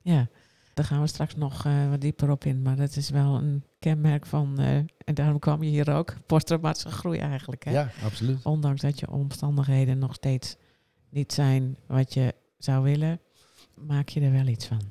[0.02, 0.30] Ja,
[0.73, 2.62] daar gaan we straks nog uh, wat dieper op in.
[2.62, 6.89] Maar dat is wel een kenmerk van, uh, en daarom kwam je hier ook, posttraumatische
[6.91, 7.63] groei eigenlijk.
[7.63, 7.71] Hè?
[7.71, 8.45] Ja, absoluut.
[8.45, 10.56] Ondanks dat je omstandigheden nog steeds
[11.10, 13.19] niet zijn wat je zou willen,
[13.73, 14.82] maak je er wel iets van.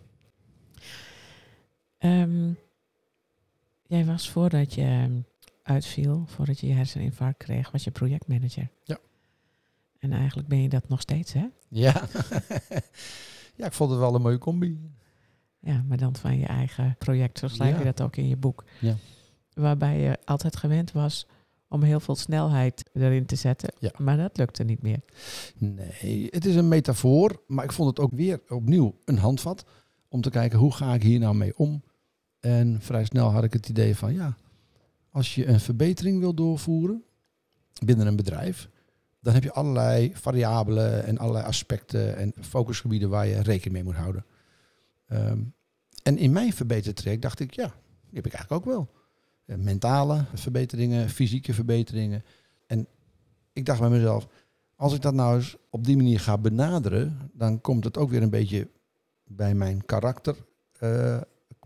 [1.99, 2.59] Um,
[3.87, 5.21] jij was voordat je ehm,
[5.69, 8.71] uitviel, voordat je je herseninfarct kreeg, was je projectmanager.
[8.85, 8.99] Ja.
[9.99, 11.47] En eigenlijk ben je dat nog steeds, hè?
[11.69, 11.93] Ja.
[13.59, 14.81] ja, ik vond het wel een mooie combi.
[15.61, 17.39] Ja, maar dan van je eigen project.
[17.39, 18.65] Zo schrijf je dat ook in je boek.
[18.81, 18.97] Ja.
[19.53, 21.27] Waarbij je altijd gewend was
[21.69, 23.73] om heel veel snelheid erin te zetten.
[23.79, 23.91] Ja.
[23.99, 25.01] Maar dat lukte niet meer.
[25.59, 27.43] Nee, het is een metafoor.
[27.47, 29.65] Maar ik vond het ook weer opnieuw een handvat.
[30.09, 31.83] Om te kijken, hoe ga ik hier nou mee om?
[32.41, 34.37] En vrij snel had ik het idee van, ja,
[35.19, 37.05] als je een verbetering wil doorvoeren
[37.85, 38.69] binnen een bedrijf,
[39.21, 43.95] dan heb je allerlei variabelen en allerlei aspecten en focusgebieden waar je rekening mee moet
[43.95, 44.25] houden.
[45.07, 45.41] Ehm,
[46.03, 47.67] en in mijn verbetertraject dacht ik, ja,
[48.07, 48.89] die heb ik eigenlijk ook wel.
[49.45, 52.25] Eh, mentale verbeteringen, fysieke verbeteringen.
[52.67, 52.87] En
[53.53, 54.27] ik dacht bij mezelf,
[54.77, 58.23] als ik dat nou eens op die manier ga benaderen, dan komt het ook weer
[58.23, 58.69] een beetje
[59.25, 60.37] bij mijn karakter.
[60.81, 61.21] Uh,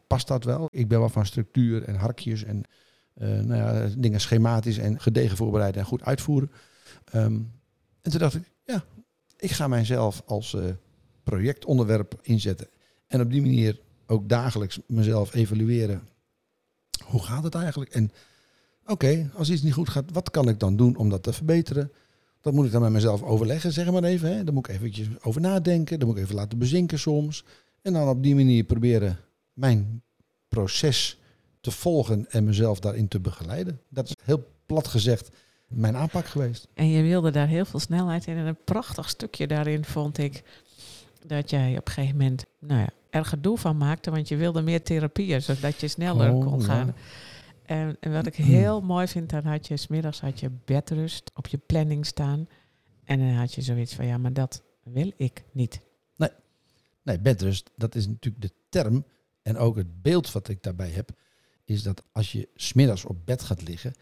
[0.06, 0.68] past dat wel?
[0.70, 2.64] Ik ben wel van structuur en harkjes en
[3.14, 6.50] nou ja, dingen schematisch en gedegen voorbereiden en goed uitvoeren.
[7.14, 7.52] Um,
[8.02, 8.84] en toen dacht ik, ja,
[9.36, 10.64] ik ga mijzelf als uh,
[11.22, 12.68] projectonderwerp inzetten.
[13.06, 16.08] En op die manier ook dagelijks mezelf evalueren.
[17.04, 17.90] Hoe gaat het eigenlijk?
[17.90, 18.10] En
[18.86, 21.92] oké, als iets niet goed gaat, wat kan ik dan doen om dat te verbeteren?
[22.40, 24.36] Dat moet ik dan met mezelf overleggen, zeg maar even.
[24.36, 24.44] Hè.
[24.44, 25.98] Daar moet ik eventjes over nadenken.
[25.98, 27.44] Dan moet ik even laten bezinken soms.
[27.82, 29.18] En dan op die manier proberen
[29.52, 30.02] mijn
[30.48, 31.20] proces
[31.62, 33.80] te volgen en mezelf daarin te begeleiden.
[33.88, 35.30] Dat is heel plat gezegd
[35.66, 36.68] mijn aanpak geweest.
[36.74, 38.36] En je wilde daar heel veel snelheid in.
[38.36, 40.42] En een prachtig stukje daarin vond ik
[41.26, 44.62] dat jij op een gegeven moment nou ja, er gedoe van maakte, want je wilde
[44.62, 46.64] meer therapieën, zodat je sneller Oh, kon ja.
[46.64, 46.94] gaan.
[47.62, 51.46] En, en wat ik heel mooi vind, dan had je smiddags had je bedrust op
[51.46, 52.48] je planning staan.
[53.04, 55.80] En dan had je zoiets van, ja, maar dat wil ik niet.
[57.04, 59.04] Nee, bedrust, dat is natuurlijk de term.
[59.42, 61.10] En ook het beeld wat ik daarbij heb,
[61.64, 63.94] is dat als je smiddags op bed gaat liggen,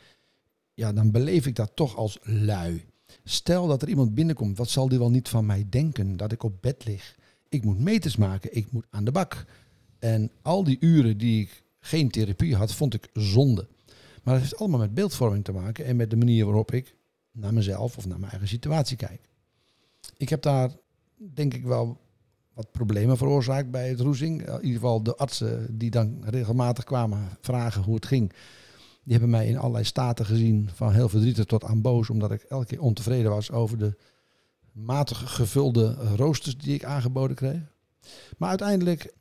[0.75, 2.85] ja, dan beleef ik dat toch als lui.
[3.25, 6.43] Stel dat er iemand binnenkomt, wat zal die wel niet van mij denken dat ik
[6.43, 7.17] op bed lig?
[7.49, 9.45] Ik moet meters maken, ik moet aan de bak.
[9.99, 13.69] En al die uren die ik geen therapie had, vond ik zonde.
[14.23, 16.95] Maar dat heeft allemaal met beeldvorming te maken en met de manier waarop ik
[17.33, 19.21] naar mezelf of naar mijn eigen situatie kijk.
[20.17, 20.71] Ik heb daar
[21.17, 22.01] denk ik wel
[22.53, 24.41] wat problemen veroorzaakt bij het roezing.
[24.47, 28.33] In ieder geval de artsen die dan regelmatig kwamen vragen hoe het ging.
[29.03, 32.43] Die hebben mij in allerlei staten gezien, van heel verdrietig tot aan boos, omdat ik
[32.43, 33.97] elke keer ontevreden was over de
[34.73, 37.61] matig gevulde roosters die ik aangeboden kreeg.
[38.39, 39.15] Maar uiteindelijk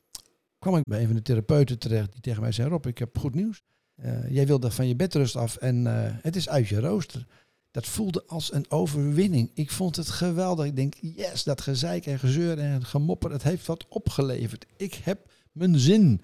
[0.59, 3.17] kwam ik bij een van de therapeuten terecht die tegen mij zei, Rob, ik heb
[3.17, 3.61] goed nieuws.
[3.95, 7.27] Eh, jij wilde van je bedrust af en eh, het is uit je rooster.
[7.71, 9.51] Dat voelde als een overwinning.
[9.53, 10.65] Ik vond het geweldig.
[10.65, 14.65] Ik denk, yes, dat gezeik en gezeur en gemopper, het heeft wat opgeleverd.
[14.77, 16.21] Ik heb mijn zin.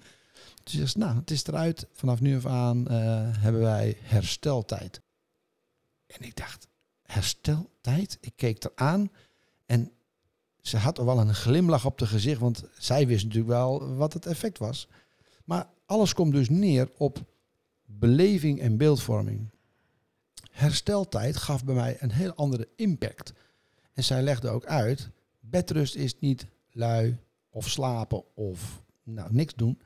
[0.64, 1.86] Dus nou, het is eruit.
[1.92, 2.96] Vanaf nu af aan eh,
[3.38, 5.00] hebben wij hersteltijd.
[6.06, 6.68] En ik dacht,
[7.02, 8.18] hersteltijd?
[8.20, 9.10] Ik keek er aan
[9.66, 9.92] en
[10.60, 14.26] ze had wel een glimlach op de gezicht, want zij wist natuurlijk wel wat het
[14.26, 14.88] effect was.
[15.44, 17.24] Maar alles komt dus neer op
[17.84, 19.50] beleving en beeldvorming.
[20.56, 23.32] Hersteltijd gaf bij mij een heel andere impact.
[23.92, 27.18] En zij legde ook uit, bedrust is niet lui
[27.50, 29.80] of slapen of nou, niks doen.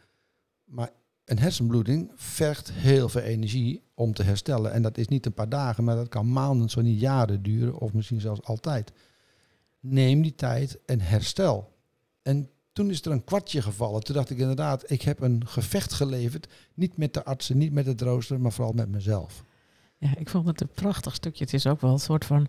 [0.65, 0.91] Maar
[1.25, 4.73] een hersenbloeding vergt heel veel energie om te herstellen.
[4.73, 7.79] En dat is niet een paar dagen, maar dat kan maanden, zo niet jaren duren.
[7.79, 8.93] Of misschien zelfs altijd.
[9.81, 11.73] Neem die tijd en herstel.
[12.23, 14.03] En toen is er een kwartje gevallen.
[14.03, 16.49] Toen dacht ik inderdaad, ik heb een gevecht geleverd.
[16.75, 19.45] Niet met de artsen, niet met het rooster, maar vooral met mezelf.
[20.01, 21.45] Ja, ik vond het een prachtig stukje.
[21.45, 22.47] Het is ook wel een soort van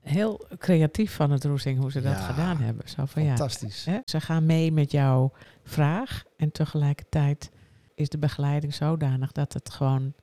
[0.00, 2.88] heel creatief van het roezing hoe ze dat Ja, gedaan hebben.
[2.88, 3.84] Zo van, ja, Fantastisch.
[3.84, 5.32] hè, ze gaan mee met jouw
[5.64, 7.50] vraag en tegelijkertijd
[7.94, 10.14] is de begeleiding zodanig dat het gewoon,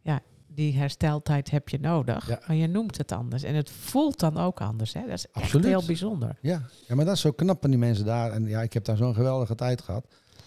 [0.00, 2.28] ja, die hersteltijd heb je nodig.
[2.28, 2.40] Ja.
[2.46, 4.92] Maar je noemt het anders en het voelt dan ook anders.
[4.92, 5.00] Hè?
[5.00, 5.66] Dat is echt Absoluut.
[5.66, 6.36] heel bijzonder.
[6.40, 6.62] Ja.
[6.88, 8.32] ja, maar dat is zo knap van die mensen daar.
[8.32, 10.06] En ja, ik heb daar zo'n geweldige tijd gehad.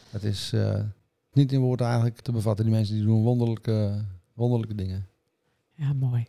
[0.09, 0.79] Het is eh,
[1.31, 2.65] niet in woorden eigenlijk te bevatten.
[2.65, 5.07] Die mensen die doen wonderlijke wonderlijke dingen.
[5.73, 6.25] Ja, mooi.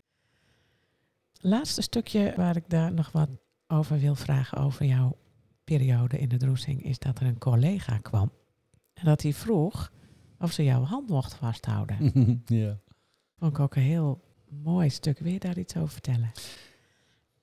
[1.41, 3.29] Laatste stukje waar ik daar nog wat
[3.67, 5.17] over wil vragen over jouw
[5.65, 8.33] periode in de Roesing, is dat er een collega kwam.
[8.95, 9.93] En dat hij vroeg
[10.39, 12.13] of ze jouw hand mocht vasthouden.
[12.47, 12.81] ja.
[13.39, 15.19] Vond ik ook een heel mooi stuk.
[15.19, 16.33] Wil je daar iets over vertellen?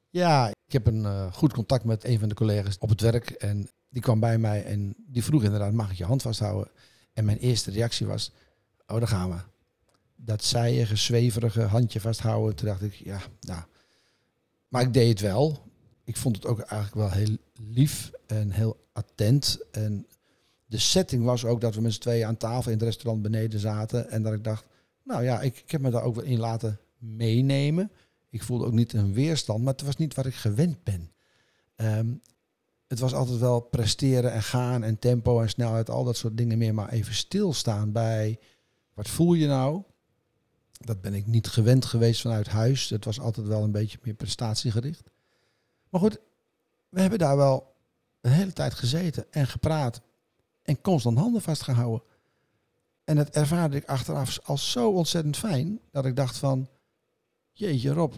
[0.09, 3.29] Ja, ik heb een eh, goed contact met een van de collega's op het werk.
[3.29, 6.71] En die kwam bij mij en die vroeg inderdaad, mag ik je hand vasthouden?
[7.13, 8.31] En mijn eerste reactie was,
[8.87, 9.37] oh daar gaan we.
[10.23, 12.55] Dat zijige, zweverige handje vasthouden.
[12.55, 13.61] Toen dacht ik, ja, nou.
[14.67, 15.69] Maar ik deed het wel.
[16.03, 19.59] Ik vond het ook eigenlijk wel heel lief en heel attent.
[19.71, 20.07] En
[20.65, 23.59] de setting was ook dat we met z'n tweeën aan tafel in het restaurant beneden
[23.59, 24.09] zaten.
[24.09, 24.65] En dat ik dacht,
[25.03, 27.91] nou ja, ik, ik heb me daar ook wel in laten meenemen.
[28.29, 31.11] Ik voelde ook niet een weerstand, maar het was niet wat ik gewend ben.
[31.75, 32.13] Ehm,
[32.87, 36.57] het was altijd wel presteren en gaan en tempo en snelheid, al dat soort dingen
[36.57, 36.73] meer.
[36.73, 38.39] Maar even stilstaan bij,
[38.93, 39.83] wat voel je nou?
[40.85, 42.89] Dat ben ik niet gewend geweest vanuit huis.
[42.89, 45.03] Het was altijd wel een beetje meer prestatiegericht.
[45.89, 46.19] Maar goed,
[46.89, 47.75] we hebben daar wel
[48.21, 50.01] een hele tijd gezeten en gepraat
[50.63, 52.03] en constant handen vastgehouden.
[53.03, 56.69] En dat ervaarde ik achteraf als zo ontzettend fijn dat ik dacht van,
[57.51, 58.13] jeetje Rob,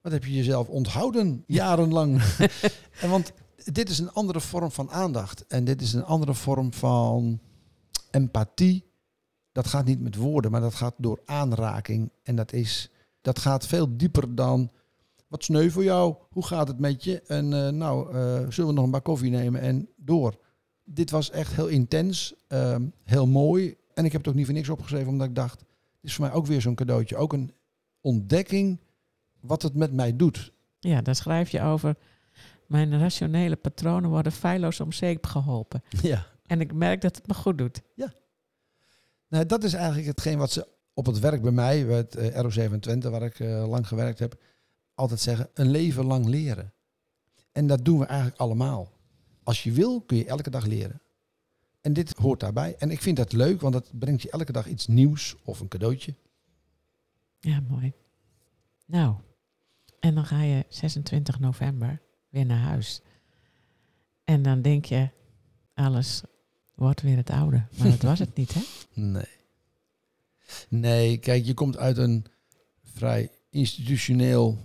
[0.00, 2.22] wat heb je jezelf onthouden jarenlang?
[3.02, 3.32] en want
[3.64, 7.40] dit is een andere vorm van aandacht en dit is een andere vorm van
[8.10, 8.87] empathie.
[9.58, 12.10] Dat gaat niet met woorden, maar dat gaat door aanraking.
[12.22, 12.90] En dat, is,
[13.20, 14.70] dat gaat veel dieper dan
[15.28, 17.22] wat sneu voor jou, hoe gaat het met je?
[17.22, 20.38] En uh, nou, uh, zullen we nog een bak koffie nemen en door.
[20.84, 23.76] Dit was echt heel intens, uh, heel mooi.
[23.94, 25.66] En ik heb het ook niet voor niks opgeschreven, omdat ik dacht, dit
[26.10, 27.16] is voor mij ook weer zo'n cadeautje.
[27.16, 27.52] Ook een
[28.00, 28.80] ontdekking
[29.40, 30.52] wat het met mij doet.
[30.78, 31.96] Ja, daar schrijf je over.
[32.66, 35.82] Mijn rationele patronen worden feilloos om zeep geholpen.
[36.02, 36.26] Ja.
[36.46, 37.82] En ik merk dat het me goed doet.
[37.94, 38.12] Ja.
[39.28, 42.68] Nou, dat is eigenlijk hetgeen wat ze op het werk bij mij, bij het uh,
[42.68, 44.42] RO7 Twente, waar ik uh, lang gewerkt heb,
[44.94, 46.72] altijd zeggen, een leven lang leren.
[47.52, 48.92] En dat doen we eigenlijk allemaal.
[49.42, 51.00] Als je wil, kun je elke dag leren.
[51.80, 52.76] En dit hoort daarbij.
[52.78, 55.68] En ik vind dat leuk, want dat brengt je elke dag iets nieuws of een
[55.68, 56.14] cadeautje.
[57.40, 57.92] Ja, mooi.
[58.86, 59.14] Nou,
[60.00, 63.02] en dan ga je 26 november weer naar huis.
[64.24, 65.08] En dan denk je,
[65.74, 66.22] alles
[66.78, 67.62] wordt weer het oude.
[67.78, 68.60] Maar dat was het niet, hè?
[68.94, 69.36] Nee.
[70.68, 72.26] Nee, kijk, je komt uit een
[72.94, 74.58] vrij institutioneel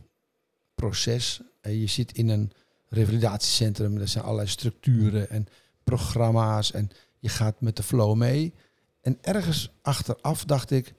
[0.75, 1.41] proces.
[1.61, 2.51] En je zit in een
[2.89, 3.97] revalidatiecentrum.
[3.97, 5.47] Er zijn allerlei structuren en
[5.83, 6.71] programma's.
[6.71, 8.53] En je gaat met de flow mee.
[9.01, 10.93] En ergens achteraf dacht ik,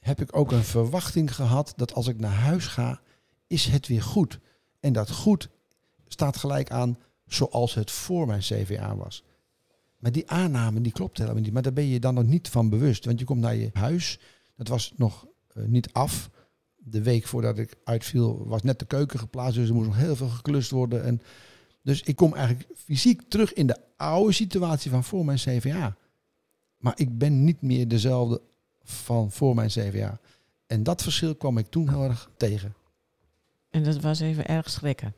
[0.00, 3.00] heb ik ook een verwachting gehad dat als ik naar huis ga,
[3.46, 4.38] is het weer goed.
[4.80, 5.48] En dat goed
[6.08, 9.24] staat gelijk aan zoals het voor mijn CVA was.
[10.04, 11.52] Maar die aanname die klopt helemaal niet.
[11.52, 13.04] Maar daar ben je dan nog niet van bewust.
[13.04, 14.18] Want je komt naar je huis.
[14.56, 16.30] Dat was nog uh, niet af.
[16.76, 19.54] De week voordat ik uitviel was net de keuken geplaatst.
[19.54, 21.04] Dus er moest nog heel veel geklust worden.
[21.04, 21.22] En
[21.82, 25.96] dus ik kom eigenlijk fysiek terug in de oude situatie van voor mijn CVA.
[26.76, 28.40] Maar ik ben niet meer dezelfde
[28.82, 30.20] van voor mijn CVA.
[30.66, 32.74] En dat verschil kwam ik toen heel erg tegen.
[33.70, 35.14] En dat was even erg schrikken.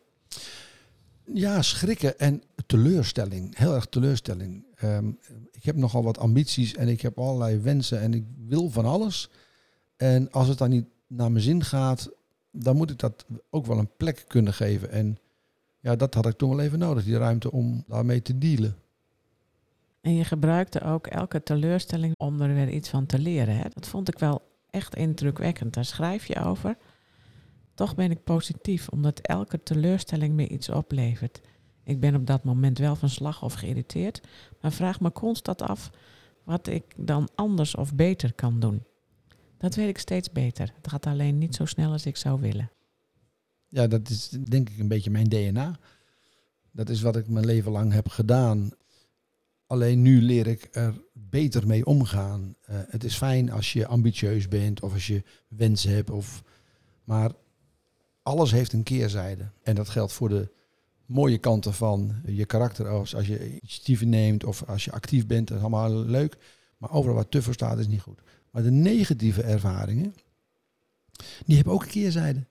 [1.32, 3.56] Ja, schrikken en teleurstelling.
[3.56, 4.64] Heel erg teleurstelling.
[4.84, 5.18] Um,
[5.50, 9.30] ik heb nogal wat ambities en ik heb allerlei wensen en ik wil van alles.
[9.96, 12.10] En als het dan niet naar mijn zin gaat,
[12.50, 14.90] dan moet ik dat ook wel een plek kunnen geven.
[14.90, 15.18] En
[15.80, 18.76] ja, dat had ik toen wel even nodig, die ruimte om daarmee te dealen.
[20.00, 23.56] En je gebruikte ook elke teleurstelling om er weer iets van te leren.
[23.56, 23.62] Hè?
[23.74, 25.74] Dat vond ik wel echt indrukwekkend.
[25.74, 26.76] Daar schrijf je over.
[27.76, 31.40] Toch ben ik positief, omdat elke teleurstelling me iets oplevert.
[31.84, 34.20] Ik ben op dat moment wel van slag of geïrriteerd,
[34.60, 35.90] maar vraag me constant af
[36.44, 38.84] wat ik dan anders of beter kan doen.
[39.58, 40.72] Dat weet ik steeds beter.
[40.76, 42.70] Het gaat alleen niet zo snel als ik zou willen.
[43.68, 45.78] Ja, dat is denk ik een beetje mijn DNA.
[46.70, 48.70] Dat is wat ik mijn leven lang heb gedaan.
[49.66, 52.54] Alleen nu leer ik er beter mee omgaan.
[52.70, 56.10] Uh, het is fijn als je ambitieus bent of als je wensen hebt.
[56.10, 56.42] Of,
[57.04, 57.32] maar
[58.26, 59.48] alles heeft een keerzijde.
[59.62, 60.48] En dat geldt voor de
[61.06, 62.88] mooie kanten van je karakter.
[62.88, 66.36] Als, als je initiatieven neemt of als je actief bent, dat is allemaal leuk.
[66.78, 68.20] Maar overal wat te voor staat is niet goed.
[68.50, 70.14] Maar de negatieve ervaringen,
[71.46, 72.46] die hebben ook een keerzijde.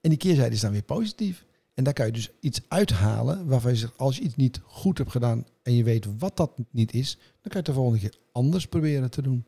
[0.00, 1.46] En die keerzijde is dan weer positief.
[1.74, 4.98] En daar kan je dus iets uithalen waarvan je zegt, als je iets niet goed
[4.98, 7.98] hebt gedaan en je weet wat dat niet is, dan kan je het de volgende
[7.98, 9.44] keer anders proberen te doen.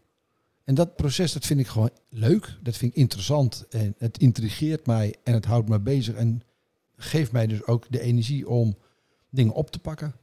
[0.64, 2.58] En dat proces, dat vind ik gewoon leuk.
[2.62, 3.66] Dat vind ik interessant.
[3.68, 6.14] En het intrigeert mij en het houdt me bezig.
[6.14, 6.42] En
[6.96, 8.76] geeft mij dus ook de energie om
[9.30, 10.14] dingen op te pakken.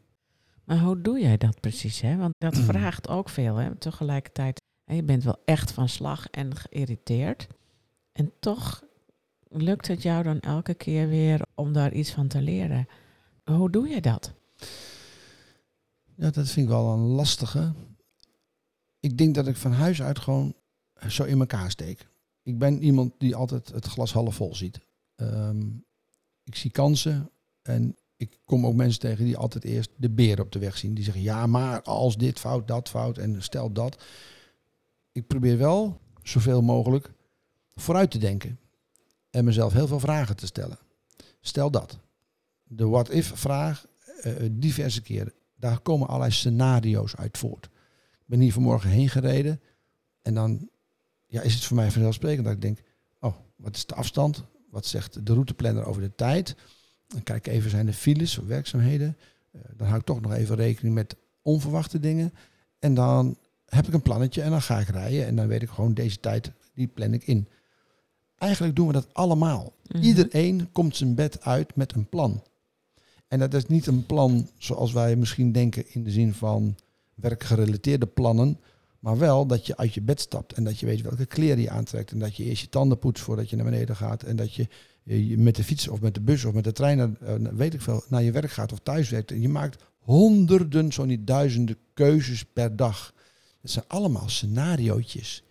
[0.64, 2.02] Maar hoe doe jij dat precies?
[2.02, 2.18] Hè?
[2.18, 3.56] Want dat vraagt ook veel.
[3.56, 3.76] Hè?
[3.76, 4.62] Tegelijkertijd
[4.96, 7.48] je bent wel echt van slag en geïrriteerd.
[8.12, 8.84] En toch
[9.48, 12.88] lukt het jou dan elke keer weer om daar iets van te leren.
[13.44, 14.34] Hoe doe je dat?
[16.16, 17.74] Ja, dat vind ik wel een lastige.
[19.00, 20.54] Ik denk dat ik van huis uit gewoon
[21.08, 22.08] zo in elkaar steek.
[22.44, 24.80] Ik ben iemand die altijd het glas half vol ziet.
[25.16, 25.68] Ehm,
[26.44, 27.30] ik zie kansen
[27.62, 30.94] en ik kom ook mensen tegen die altijd eerst de beer op de weg zien.
[30.94, 34.04] Die zeggen, ja, maar als dit fout, dat fout en stel dat.
[35.12, 37.12] Ik probeer wel zoveel mogelijk
[37.76, 38.60] vooruit te denken.
[39.30, 40.80] En mezelf heel veel vragen te stellen.
[41.42, 42.00] Stel dat.
[42.64, 43.86] De what-if-vraag,
[44.24, 45.34] uh, diverse keren.
[45.56, 47.70] Daar komen allerlei scenario's uit voort.
[48.30, 49.62] Ik ben hier vanmorgen heen gereden.
[50.22, 50.70] En dan
[51.26, 52.80] ja, is het voor mij vanzelfsprekend dat ik denk...
[53.20, 54.44] Oh, wat is de afstand?
[54.70, 56.56] Wat zegt de routeplanner over de tijd?
[57.08, 59.18] Dan kijk ik even, zijn er files werkzaamheden?
[59.52, 62.34] Uh, dan hou ik toch nog even rekening met onverwachte dingen.
[62.80, 65.26] En dan heb ik een plannetje en dan ga ik rijden.
[65.26, 67.48] En dan weet ik gewoon, deze tijd, die plan ik in.
[68.36, 69.74] Eigenlijk doen we dat allemaal.
[69.88, 70.04] Mhm.
[70.04, 72.44] Iedereen komt zijn bed uit met een plan.
[73.28, 76.76] En dat is niet een plan zoals wij misschien denken in de zin van
[77.22, 78.60] werkgerelateerde plannen.
[79.00, 81.70] Maar wel dat je uit je bed stapt en dat je weet welke kleren je
[81.70, 82.12] aantrekt.
[82.12, 84.24] En dat je eerst je tanden poetst voordat je naar beneden gaat.
[84.24, 84.68] En dat je
[85.38, 87.82] met de fiets of met de bus of met de trein, naar, eh, weet ik
[87.82, 89.32] veel, naar je werk gaat of thuis werkt.
[89.32, 93.14] En je maakt honderden, zo niet duizenden keuzes per dag.
[93.62, 95.44] Dat zijn allemaal scenariootjes.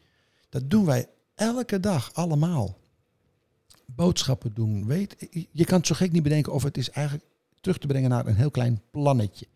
[0.48, 2.78] Dat doen wij elke dag allemaal.
[3.86, 4.86] Boodschappen doen.
[4.86, 7.26] Weet, je kan het zo gek niet bedenken of het is eigenlijk
[7.60, 9.46] terug te brengen naar een heel klein plannetje.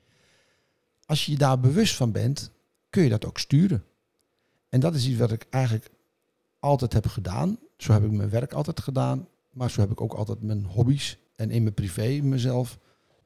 [1.12, 2.50] Als je je daar bewust van bent,
[2.90, 3.84] kun je dat ook sturen.
[4.68, 5.90] En dat is iets wat ik eigenlijk
[6.58, 7.58] altijd heb gedaan.
[7.76, 9.28] Zo heb ik mijn werk altijd gedaan.
[9.50, 12.78] Maar zo heb ik ook altijd mijn hobby's en in mijn privé mezelf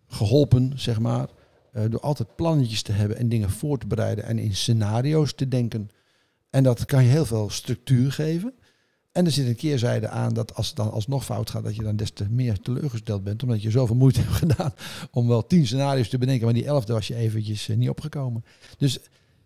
[0.06, 1.28] geholpen, zeg maar.
[1.72, 5.48] Uh, door altijd plannetjes te hebben en dingen voor te bereiden en in scenario's te
[5.48, 5.90] denken.
[6.50, 8.54] En dat kan je heel veel structuur geven.
[9.16, 11.82] En er zit een keerzijde aan dat als het dan alsnog fout gaat, dat je
[11.82, 13.42] dan des te meer teleurgesteld bent.
[13.42, 14.72] Omdat je zoveel moeite hebt gedaan
[15.10, 16.44] om wel tien scenario's te bedenken.
[16.44, 18.44] Maar die elfde was je eventjes eh, niet opgekomen.
[18.78, 18.98] Dus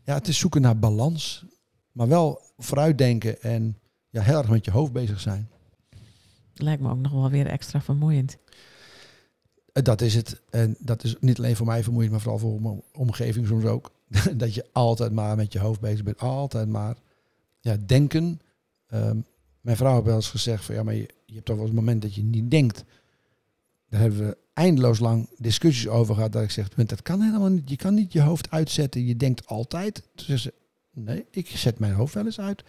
[0.04, 1.44] ja, het is zoeken naar balans.
[1.92, 5.48] Maar wel vooruitdenken en ja, heel erg met je hoofd bezig zijn.
[6.54, 8.36] Lijkt me ook nog wel weer extra vermoeiend.
[9.72, 10.40] Eh, dat is het.
[10.50, 13.90] En dat is niet alleen voor mij vermoeiend, maar vooral voor mijn omgeving soms ook.
[14.36, 16.18] dat je altijd maar met je hoofd bezig bent.
[16.18, 16.96] Altijd maar
[17.60, 18.40] ja, denken.
[18.86, 19.16] Ehm,
[19.60, 21.74] mijn vrouw heeft wel eens gezegd van ja, maar je, je hebt toch wel eens
[21.74, 22.84] een moment dat je niet denkt.
[23.88, 26.32] Daar hebben we eindeloos lang discussies over gehad.
[26.32, 27.70] Dat ik zeg, dat kan helemaal niet.
[27.70, 29.06] Je kan niet je hoofd uitzetten.
[29.06, 30.02] Je denkt altijd.
[30.26, 30.48] Dus
[30.92, 32.64] nee, ik zet mijn hoofd wel eens uit.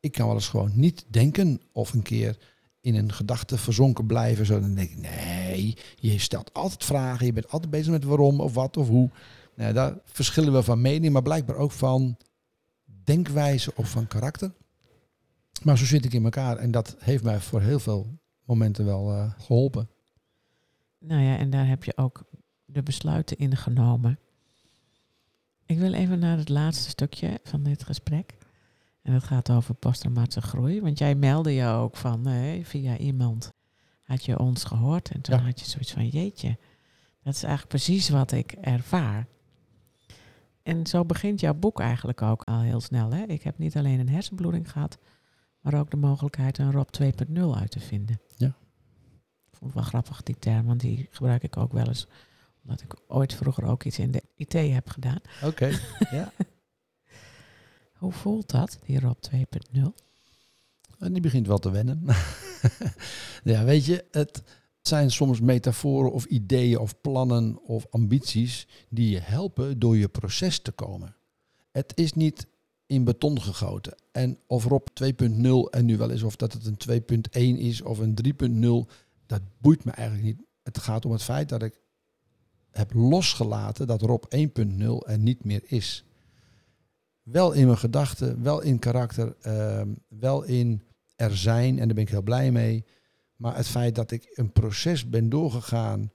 [0.00, 2.38] Ik kan wel eens gewoon niet denken of een keer
[2.80, 4.46] in een gedachte verzonken blijven.
[4.46, 7.26] Zo, dan denk ik, nee, je stelt altijd vragen.
[7.26, 9.10] Je bent altijd bezig met waarom of wat of hoe.
[9.56, 12.16] Nou, daar verschillen we van mening, maar blijkbaar ook van
[13.04, 14.52] denkwijze of van karakter.
[15.62, 19.12] Maar zo zit ik in elkaar en dat heeft mij voor heel veel momenten wel
[19.12, 19.88] uh, geholpen.
[20.98, 22.24] Nou ja, en daar heb je ook
[22.64, 24.18] de besluiten in genomen.
[25.66, 28.36] Ik wil even naar het laatste stukje van dit gesprek.
[29.02, 30.80] En het gaat over posttraumatische groei.
[30.80, 33.52] Want jij meldde je ook van uh, via iemand.
[34.04, 36.58] Had je ons gehoord en toen had je zoiets van jeetje.
[37.22, 39.26] Dat is eigenlijk precies wat ik ervaar.
[40.62, 43.12] En zo begint jouw boek eigenlijk ook al heel snel.
[43.12, 43.22] Hè?
[43.22, 44.98] Ik heb niet alleen een hersenbloeding gehad,
[45.64, 47.10] maar ook de mogelijkheid een Rob 2.0
[47.54, 48.20] uit te vinden.
[48.36, 48.46] Ja.
[49.50, 52.06] Ik vond het wel grappig die term, want die gebruik ik ook wel eens.
[52.62, 55.20] Omdat ik ooit vroeger ook iets in de IT heb gedaan.
[55.42, 55.78] Oké,
[56.10, 56.32] ja.
[58.00, 59.80] Hoe voelt dat, die Rob 2.0?
[60.98, 62.04] En die begint wel te wennen.
[63.44, 64.42] ja, weet je, het
[64.80, 70.58] zijn soms metaforen of ideeën of plannen of ambities die je helpen door je proces
[70.58, 71.16] te komen.
[71.70, 72.46] Het is niet
[72.86, 73.94] in beton gegoten.
[74.12, 77.02] En of Rob 2.0 en nu wel eens of dat het een
[77.56, 78.16] 2.1 is of een
[78.86, 78.92] 3.0,
[79.26, 80.46] dat boeit me eigenlijk niet.
[80.62, 81.80] Het gaat om het feit dat ik
[82.70, 86.04] heb losgelaten dat Rob 1.0 er niet meer is.
[87.22, 90.82] Wel in mijn gedachten, wel in karakter, ehm, wel in
[91.16, 92.84] er zijn en daar ben ik heel blij mee.
[93.36, 96.12] Maar het feit dat ik een proces ben doorgegaan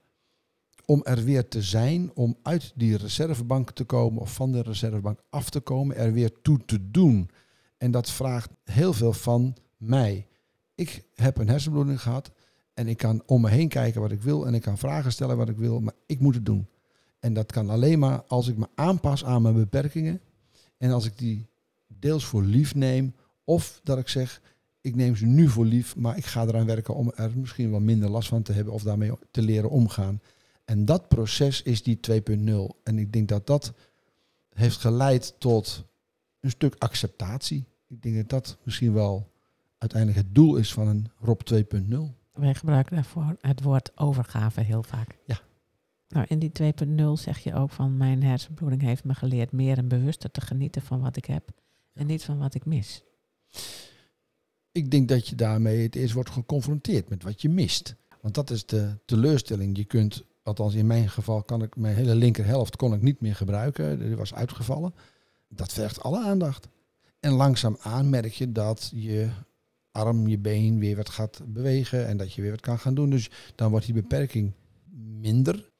[0.90, 5.20] om er weer te zijn, om uit die reservebank te komen of van de reservebank
[5.28, 7.30] af te komen, er weer toe te doen.
[7.76, 10.26] En dat vraagt heel veel van mij.
[10.74, 12.30] Ik heb een hersenbloeding gehad
[12.74, 15.36] en ik kan om me heen kijken wat ik wil en ik kan vragen stellen
[15.36, 16.66] wat ik wil, maar ik moet het doen.
[17.20, 20.20] En dat kan alleen maar als ik me aanpas aan mijn beperkingen
[20.78, 21.46] en als ik die
[21.86, 23.14] deels voor lief neem
[23.44, 24.42] of dat ik zeg,
[24.80, 27.80] ik neem ze nu voor lief, maar ik ga eraan werken om er misschien wel
[27.80, 30.20] minder last van te hebben of daarmee te leren omgaan.
[30.70, 32.82] En dat proces is die 2.0.
[32.82, 33.72] En ik denk dat dat
[34.54, 35.84] heeft geleid tot
[36.40, 37.64] een stuk acceptatie.
[37.88, 39.30] Ik denk dat dat misschien wel
[39.78, 41.58] uiteindelijk het doel is van een Rob 2.0.
[42.32, 45.16] Wij gebruiken daarvoor het woord overgave heel vaak.
[45.26, 45.40] Ja.
[46.08, 46.52] Nou, in die
[46.86, 50.82] 2.0 zeg je ook van mijn hersenbloeding heeft me geleerd meer en bewuster te genieten
[50.82, 51.50] van wat ik heb
[51.92, 53.04] en niet van wat ik mis.
[54.72, 57.94] Ik denk dat je daarmee het eerst wordt geconfronteerd met wat je mist.
[58.20, 59.76] Want dat is de teleurstelling.
[59.76, 63.34] Je kunt, althans in mijn geval, kan ik mijn hele linkerhelft kon ik niet meer
[63.34, 63.98] gebruiken.
[63.98, 64.94] Die was uitgevallen.
[65.48, 66.68] Dat vergt alle aandacht.
[67.20, 69.28] En langzaamaan merk je dat je
[69.92, 73.10] arm, je been weer wat gaat bewegen en dat je weer wat kan gaan doen.
[73.10, 74.52] Dus dan wordt die beperking
[75.20, 75.70] minder.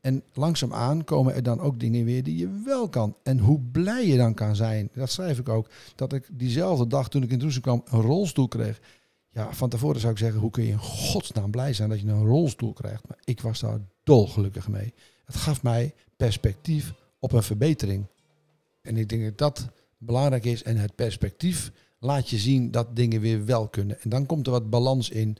[0.00, 3.16] En langzaamaan komen er dan ook dingen weer die je wel kan.
[3.22, 4.88] En hoe blij je dan kan zijn.
[4.94, 5.68] Dat schrijf ik ook.
[5.94, 8.80] Dat ik diezelfde dag toen ik in Droesem kwam een rolstoel kreeg.
[9.32, 12.08] Ja, van tevoren zou ik zeggen, hoe kun je in godsnaam blij zijn dat je
[12.08, 13.08] een rolstoel krijgt.
[13.08, 13.80] Maar ik was daar
[14.10, 14.94] dolgelukkig mee.
[15.24, 18.06] Het gaf mij perspectief op een verbetering.
[18.82, 20.62] En ik denk dat dat belangrijk is.
[20.62, 24.00] En het perspectief laat je zien dat dingen weer wel kunnen.
[24.00, 25.36] En dan komt er wat balans in.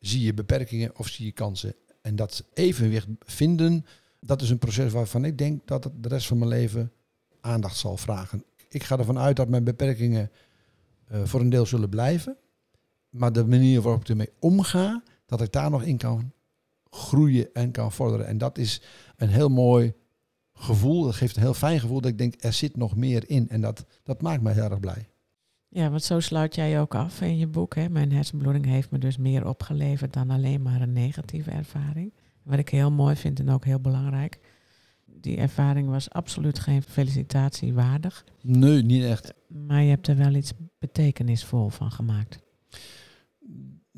[0.00, 1.74] Zie je beperkingen of zie je kansen?
[2.02, 3.86] En dat evenwicht vinden,
[4.20, 6.92] dat is een proces waarvan ik denk dat het de rest van mijn leven
[7.40, 8.44] aandacht zal vragen.
[8.68, 10.30] Ik ga ervan uit dat mijn beperkingen
[11.12, 12.36] uh, voor een deel zullen blijven.
[13.10, 16.32] Maar de manier waarop ik ermee omga, dat ik daar nog in kan
[16.90, 18.26] groeien en kan vorderen.
[18.26, 18.82] En dat is
[19.16, 19.94] een heel mooi
[20.52, 21.04] gevoel.
[21.04, 23.48] Dat geeft een heel fijn gevoel dat ik denk, er zit nog meer in.
[23.48, 25.08] En dat, dat maakt me heel erg blij.
[25.68, 27.74] Ja, want zo sluit jij ook af in je boek.
[27.74, 27.88] Hè?
[27.88, 32.12] Mijn hersenbloeding heeft me dus meer opgeleverd dan alleen maar een negatieve ervaring.
[32.42, 34.38] Wat ik heel mooi vind en ook heel belangrijk.
[35.06, 38.24] Die ervaring was absoluut geen felicitatie waardig.
[38.42, 39.34] Nee, niet echt.
[39.48, 42.38] Maar je hebt er wel iets betekenisvol van gemaakt.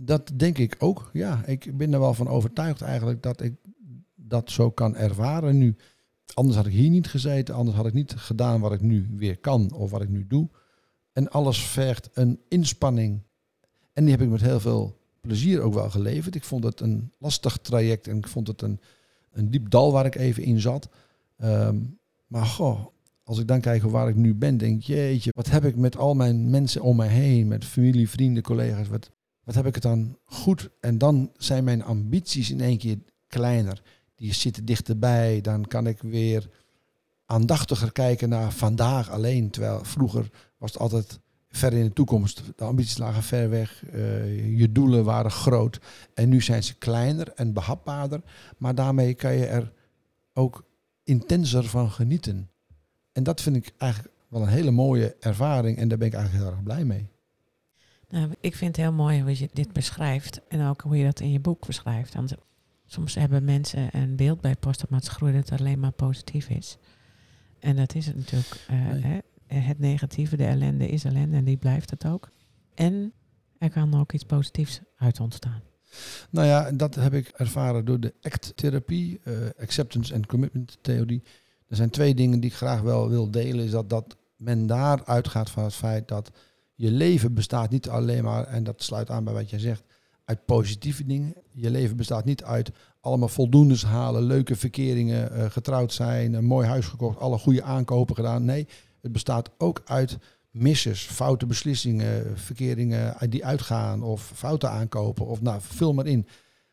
[0.02, 1.46] Dat denk ik ook, ja.
[1.46, 3.54] Ik ben er wel van overtuigd eigenlijk dat ik
[4.14, 5.76] dat zo kan ervaren nu.
[6.34, 9.38] Anders had ik hier niet gezeten, anders had ik niet gedaan wat ik nu weer
[9.38, 10.48] kan of wat ik nu doe.
[11.12, 13.22] En alles vergt een inspanning.
[13.92, 16.34] En die heb ik met heel veel plezier ook wel geleverd.
[16.34, 18.80] Ik vond het een lastig traject en ik vond het een,
[19.32, 20.88] een diep dal waar ik even in zat.
[21.36, 21.76] Ehm,
[22.26, 22.86] maar goh,
[23.24, 25.96] als ik dan kijk waar ik nu ben, denk ik, jeetje, wat heb ik met
[25.96, 29.10] al mijn mensen om mij heen, met familie, vrienden, collega's, wat,
[29.50, 30.70] wat heb ik het dan goed?
[30.80, 33.82] En dan zijn mijn ambities in één keer kleiner.
[34.14, 36.50] Die zitten dichterbij, dan kan ik weer
[37.26, 39.50] aandachtiger kijken naar vandaag alleen.
[39.50, 42.42] Terwijl vroeger was het altijd ver in de toekomst.
[42.56, 43.82] De ambities lagen ver weg.
[43.94, 45.80] Uh, je doelen waren groot.
[46.14, 48.20] En nu zijn ze kleiner en behapbaarder.
[48.58, 49.72] Maar daarmee kan je er
[50.32, 50.64] ook
[51.04, 52.50] intenser van genieten.
[53.12, 55.78] En dat vind ik eigenlijk wel een hele mooie ervaring.
[55.78, 57.08] En daar ben ik eigenlijk heel erg blij mee.
[58.10, 60.40] Nou, ik vind het heel mooi hoe je dit beschrijft.
[60.48, 62.14] En ook hoe je dat in je boek beschrijft.
[62.14, 62.34] Want
[62.86, 66.78] soms hebben mensen een beeld bij posttraumatische groei dat het alleen maar positief is.
[67.58, 68.66] En dat is het natuurlijk.
[68.70, 69.18] Uh, hè,
[69.60, 72.30] het negatieve, de ellende is ellende en die blijft het ook.
[72.74, 73.12] En
[73.58, 75.62] er kan ook iets positiefs uit ontstaan.
[76.30, 81.22] Nou ja, dat heb ik ervaren door de ACT-therapie, uh, Acceptance and Commitment Theorie.
[81.68, 83.64] Er zijn twee dingen die ik graag wel wil delen.
[83.64, 86.30] Is dat, dat men daar uitgaat van het feit dat
[86.80, 89.82] je leven bestaat niet alleen maar, en dat sluit aan bij wat jij zegt,
[90.24, 91.34] uit positieve dingen.
[91.50, 92.70] Je leven bestaat niet uit
[93.00, 98.14] allemaal voldoendes halen, leuke verkeringen, uh, getrouwd zijn, een mooi huis gekocht, alle goede aankopen
[98.14, 98.44] gedaan.
[98.44, 98.68] Nee,
[99.00, 100.18] het bestaat ook uit
[100.50, 106.26] misses, foute beslissingen, verkeringen die uitgaan of fouten aankopen of nou, vul maar in.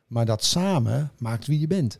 [0.05, 1.99] Maar dat samen maakt wie je bent.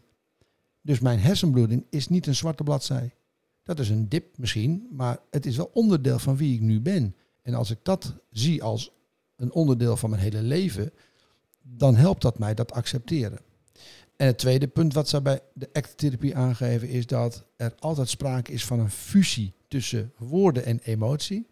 [0.81, 3.15] Dus mijn hersenbloeding is niet een zwarte bladzij.
[3.63, 7.15] Dat is een dip misschien, maar het is wel onderdeel van wie ik nu ben.
[7.47, 8.91] En als ik dat zie als
[9.35, 10.91] een onderdeel van mijn hele leven,
[11.61, 13.39] dan helpt dat mij dat accepteren.
[14.17, 18.51] En het tweede punt wat ze bij de ACT-therapie aangeven is dat er altijd sprake
[18.51, 21.47] is van een fusie tussen woorden en emotie.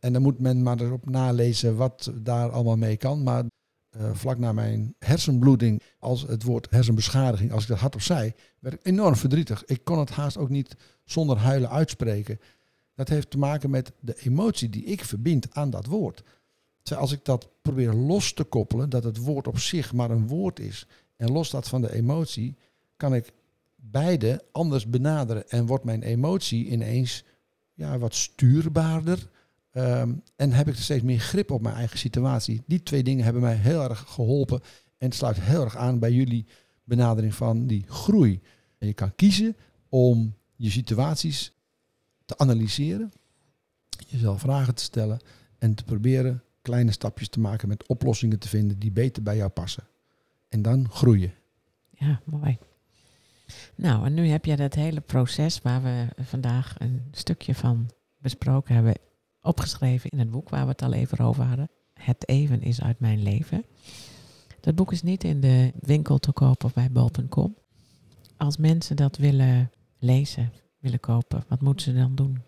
[0.00, 3.22] En dan moet men maar erop nalezen wat daar allemaal mee kan.
[3.22, 8.32] Maar uh, vlak na mijn hersenbloeding, als het woord hersenbeschadiging, als ik dat hardop zei,
[8.58, 9.64] werd ik enorm verdrietig.
[9.64, 12.38] Ik kon het haast ook niet zonder huilen uitspreken.
[12.94, 16.22] Dat heeft te maken met de emotie die ik verbind aan dat woord.
[16.82, 20.26] Terwijl als ik dat probeer los te koppelen, dat het woord op zich maar een
[20.26, 20.86] woord is,
[21.16, 22.56] en los dat van de emotie,
[22.96, 23.32] kan ik
[23.76, 25.48] beide anders benaderen.
[25.48, 27.24] En wordt mijn emotie ineens
[27.72, 29.28] ja, wat stuurbaarder.
[29.72, 32.62] Um, en heb ik steeds meer grip op mijn eigen situatie.
[32.66, 34.60] Die twee dingen hebben mij heel erg geholpen.
[34.98, 36.46] En het sluit heel erg aan bij jullie
[36.84, 38.40] benadering van die groei.
[38.78, 39.56] En je kan kiezen
[39.88, 41.52] om je situaties
[42.24, 43.12] te analyseren,
[44.06, 45.20] jezelf vragen te stellen
[45.58, 49.50] en te proberen kleine stapjes te maken met oplossingen te vinden die beter bij jou
[49.50, 49.84] passen.
[50.48, 51.32] En dan groeien.
[51.90, 52.58] Ja, mooi.
[53.74, 58.74] Nou, en nu heb je dat hele proces waar we vandaag een stukje van besproken
[58.74, 58.94] hebben,
[59.42, 61.70] opgeschreven in het boek waar we het al even over hadden.
[61.94, 63.64] Het even is uit mijn leven.
[64.60, 67.56] Dat boek is niet in de winkel te kopen bij bol.com.
[68.36, 70.52] Als mensen dat willen lezen,
[70.84, 72.42] willen kopen, wat moeten ze dan doen?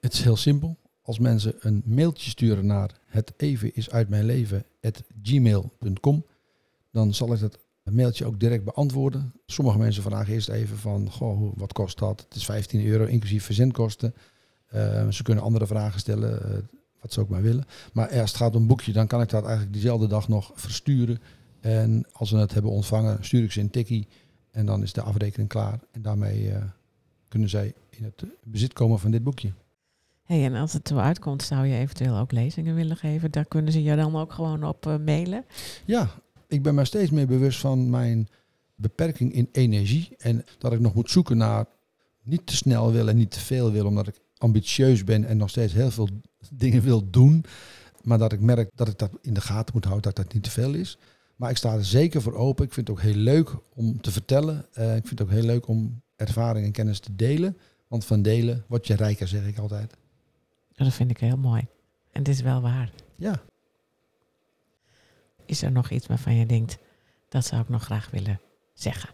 [0.00, 0.76] Het is heel simpel.
[1.02, 4.64] Als mensen een mailtje sturen naar het even is uit mijn leven
[5.22, 6.24] gmail.com,
[6.90, 9.32] dan zal ik dat mailtje ook direct beantwoorden.
[9.46, 12.20] Sommige mensen vragen eerst even van, goh, wat kost dat?
[12.28, 14.14] Het is 15 euro inclusief verzendkosten.
[14.66, 16.58] Eh, ze kunnen andere vragen stellen, eh,
[17.00, 17.64] wat ze ook maar willen.
[17.92, 20.52] Maar als het gaat om een boekje, dan kan ik dat eigenlijk diezelfde dag nog
[20.54, 21.20] versturen.
[21.60, 24.08] En als ze het hebben ontvangen, stuur ik ze een tikkie.
[24.50, 25.80] En dan is de afrekening klaar.
[25.90, 26.62] En daarmee eh,
[27.28, 29.52] kunnen zij in het bezit komen van dit boekje.
[30.22, 33.30] Hey, en als het zo uitkomt, zou je eventueel ook lezingen willen geven?
[33.30, 35.44] Daar kunnen ze je dan ook gewoon op eh, mailen.
[35.84, 36.10] Ja,
[36.48, 38.28] ik ben me steeds meer bewust van mijn
[38.74, 40.08] beperking in energie.
[40.18, 41.66] En dat ik nog moet zoeken naar
[42.22, 45.50] niet te snel wil en niet te veel wil, omdat ik ambitieus ben en nog
[45.50, 46.08] steeds heel veel
[46.50, 47.44] dingen wil doen.
[48.02, 50.42] Maar dat ik merk dat ik dat in de gaten moet houden, dat dat niet
[50.42, 50.98] te veel is.
[51.36, 52.64] Maar ik sta er zeker voor open.
[52.64, 54.66] Ik vind het ook heel leuk om te vertellen.
[54.72, 57.58] Eh, ik vind het ook heel leuk om ervaring en kennis te delen.
[57.88, 59.96] Want van delen word je rijker, zeg ik altijd.
[60.72, 61.66] Dat vind ik heel mooi.
[62.10, 62.90] En het is wel waar.
[63.16, 63.42] Ja,
[65.46, 66.78] Is er nog iets waarvan je denkt,
[67.28, 68.40] dat zou ik nog graag willen
[68.74, 69.10] zeggen?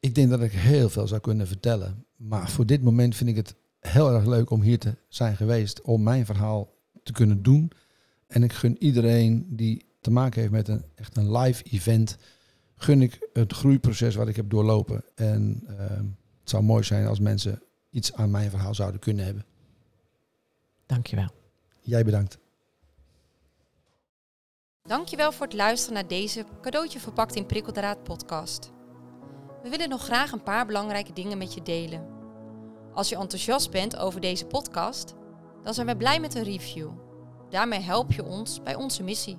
[0.00, 2.04] Ik denk dat ik heel veel zou kunnen vertellen.
[2.16, 5.80] Maar voor dit moment vind ik het heel erg leuk om hier te zijn geweest.
[5.82, 6.72] Om mijn verhaal
[7.02, 7.72] te kunnen doen.
[8.26, 12.16] En ik gun iedereen die te maken heeft met een echt een live event.
[12.76, 15.04] Gun ik het groeiproces wat ik heb doorlopen.
[15.14, 16.04] En ehm,
[16.40, 19.44] het zou mooi zijn als mensen iets aan mijn verhaal zouden kunnen hebben.
[20.86, 21.28] Dankjewel.
[21.80, 22.38] Jij bedankt.
[24.82, 28.72] Dankjewel voor het luisteren naar deze cadeautje verpakt in prikkeldraad podcast.
[29.62, 32.06] We willen nog graag een paar belangrijke dingen met je delen.
[32.92, 35.14] Als je enthousiast bent over deze podcast,
[35.62, 36.90] dan zijn we blij met een review.
[37.50, 39.38] Daarmee help je ons bij onze missie.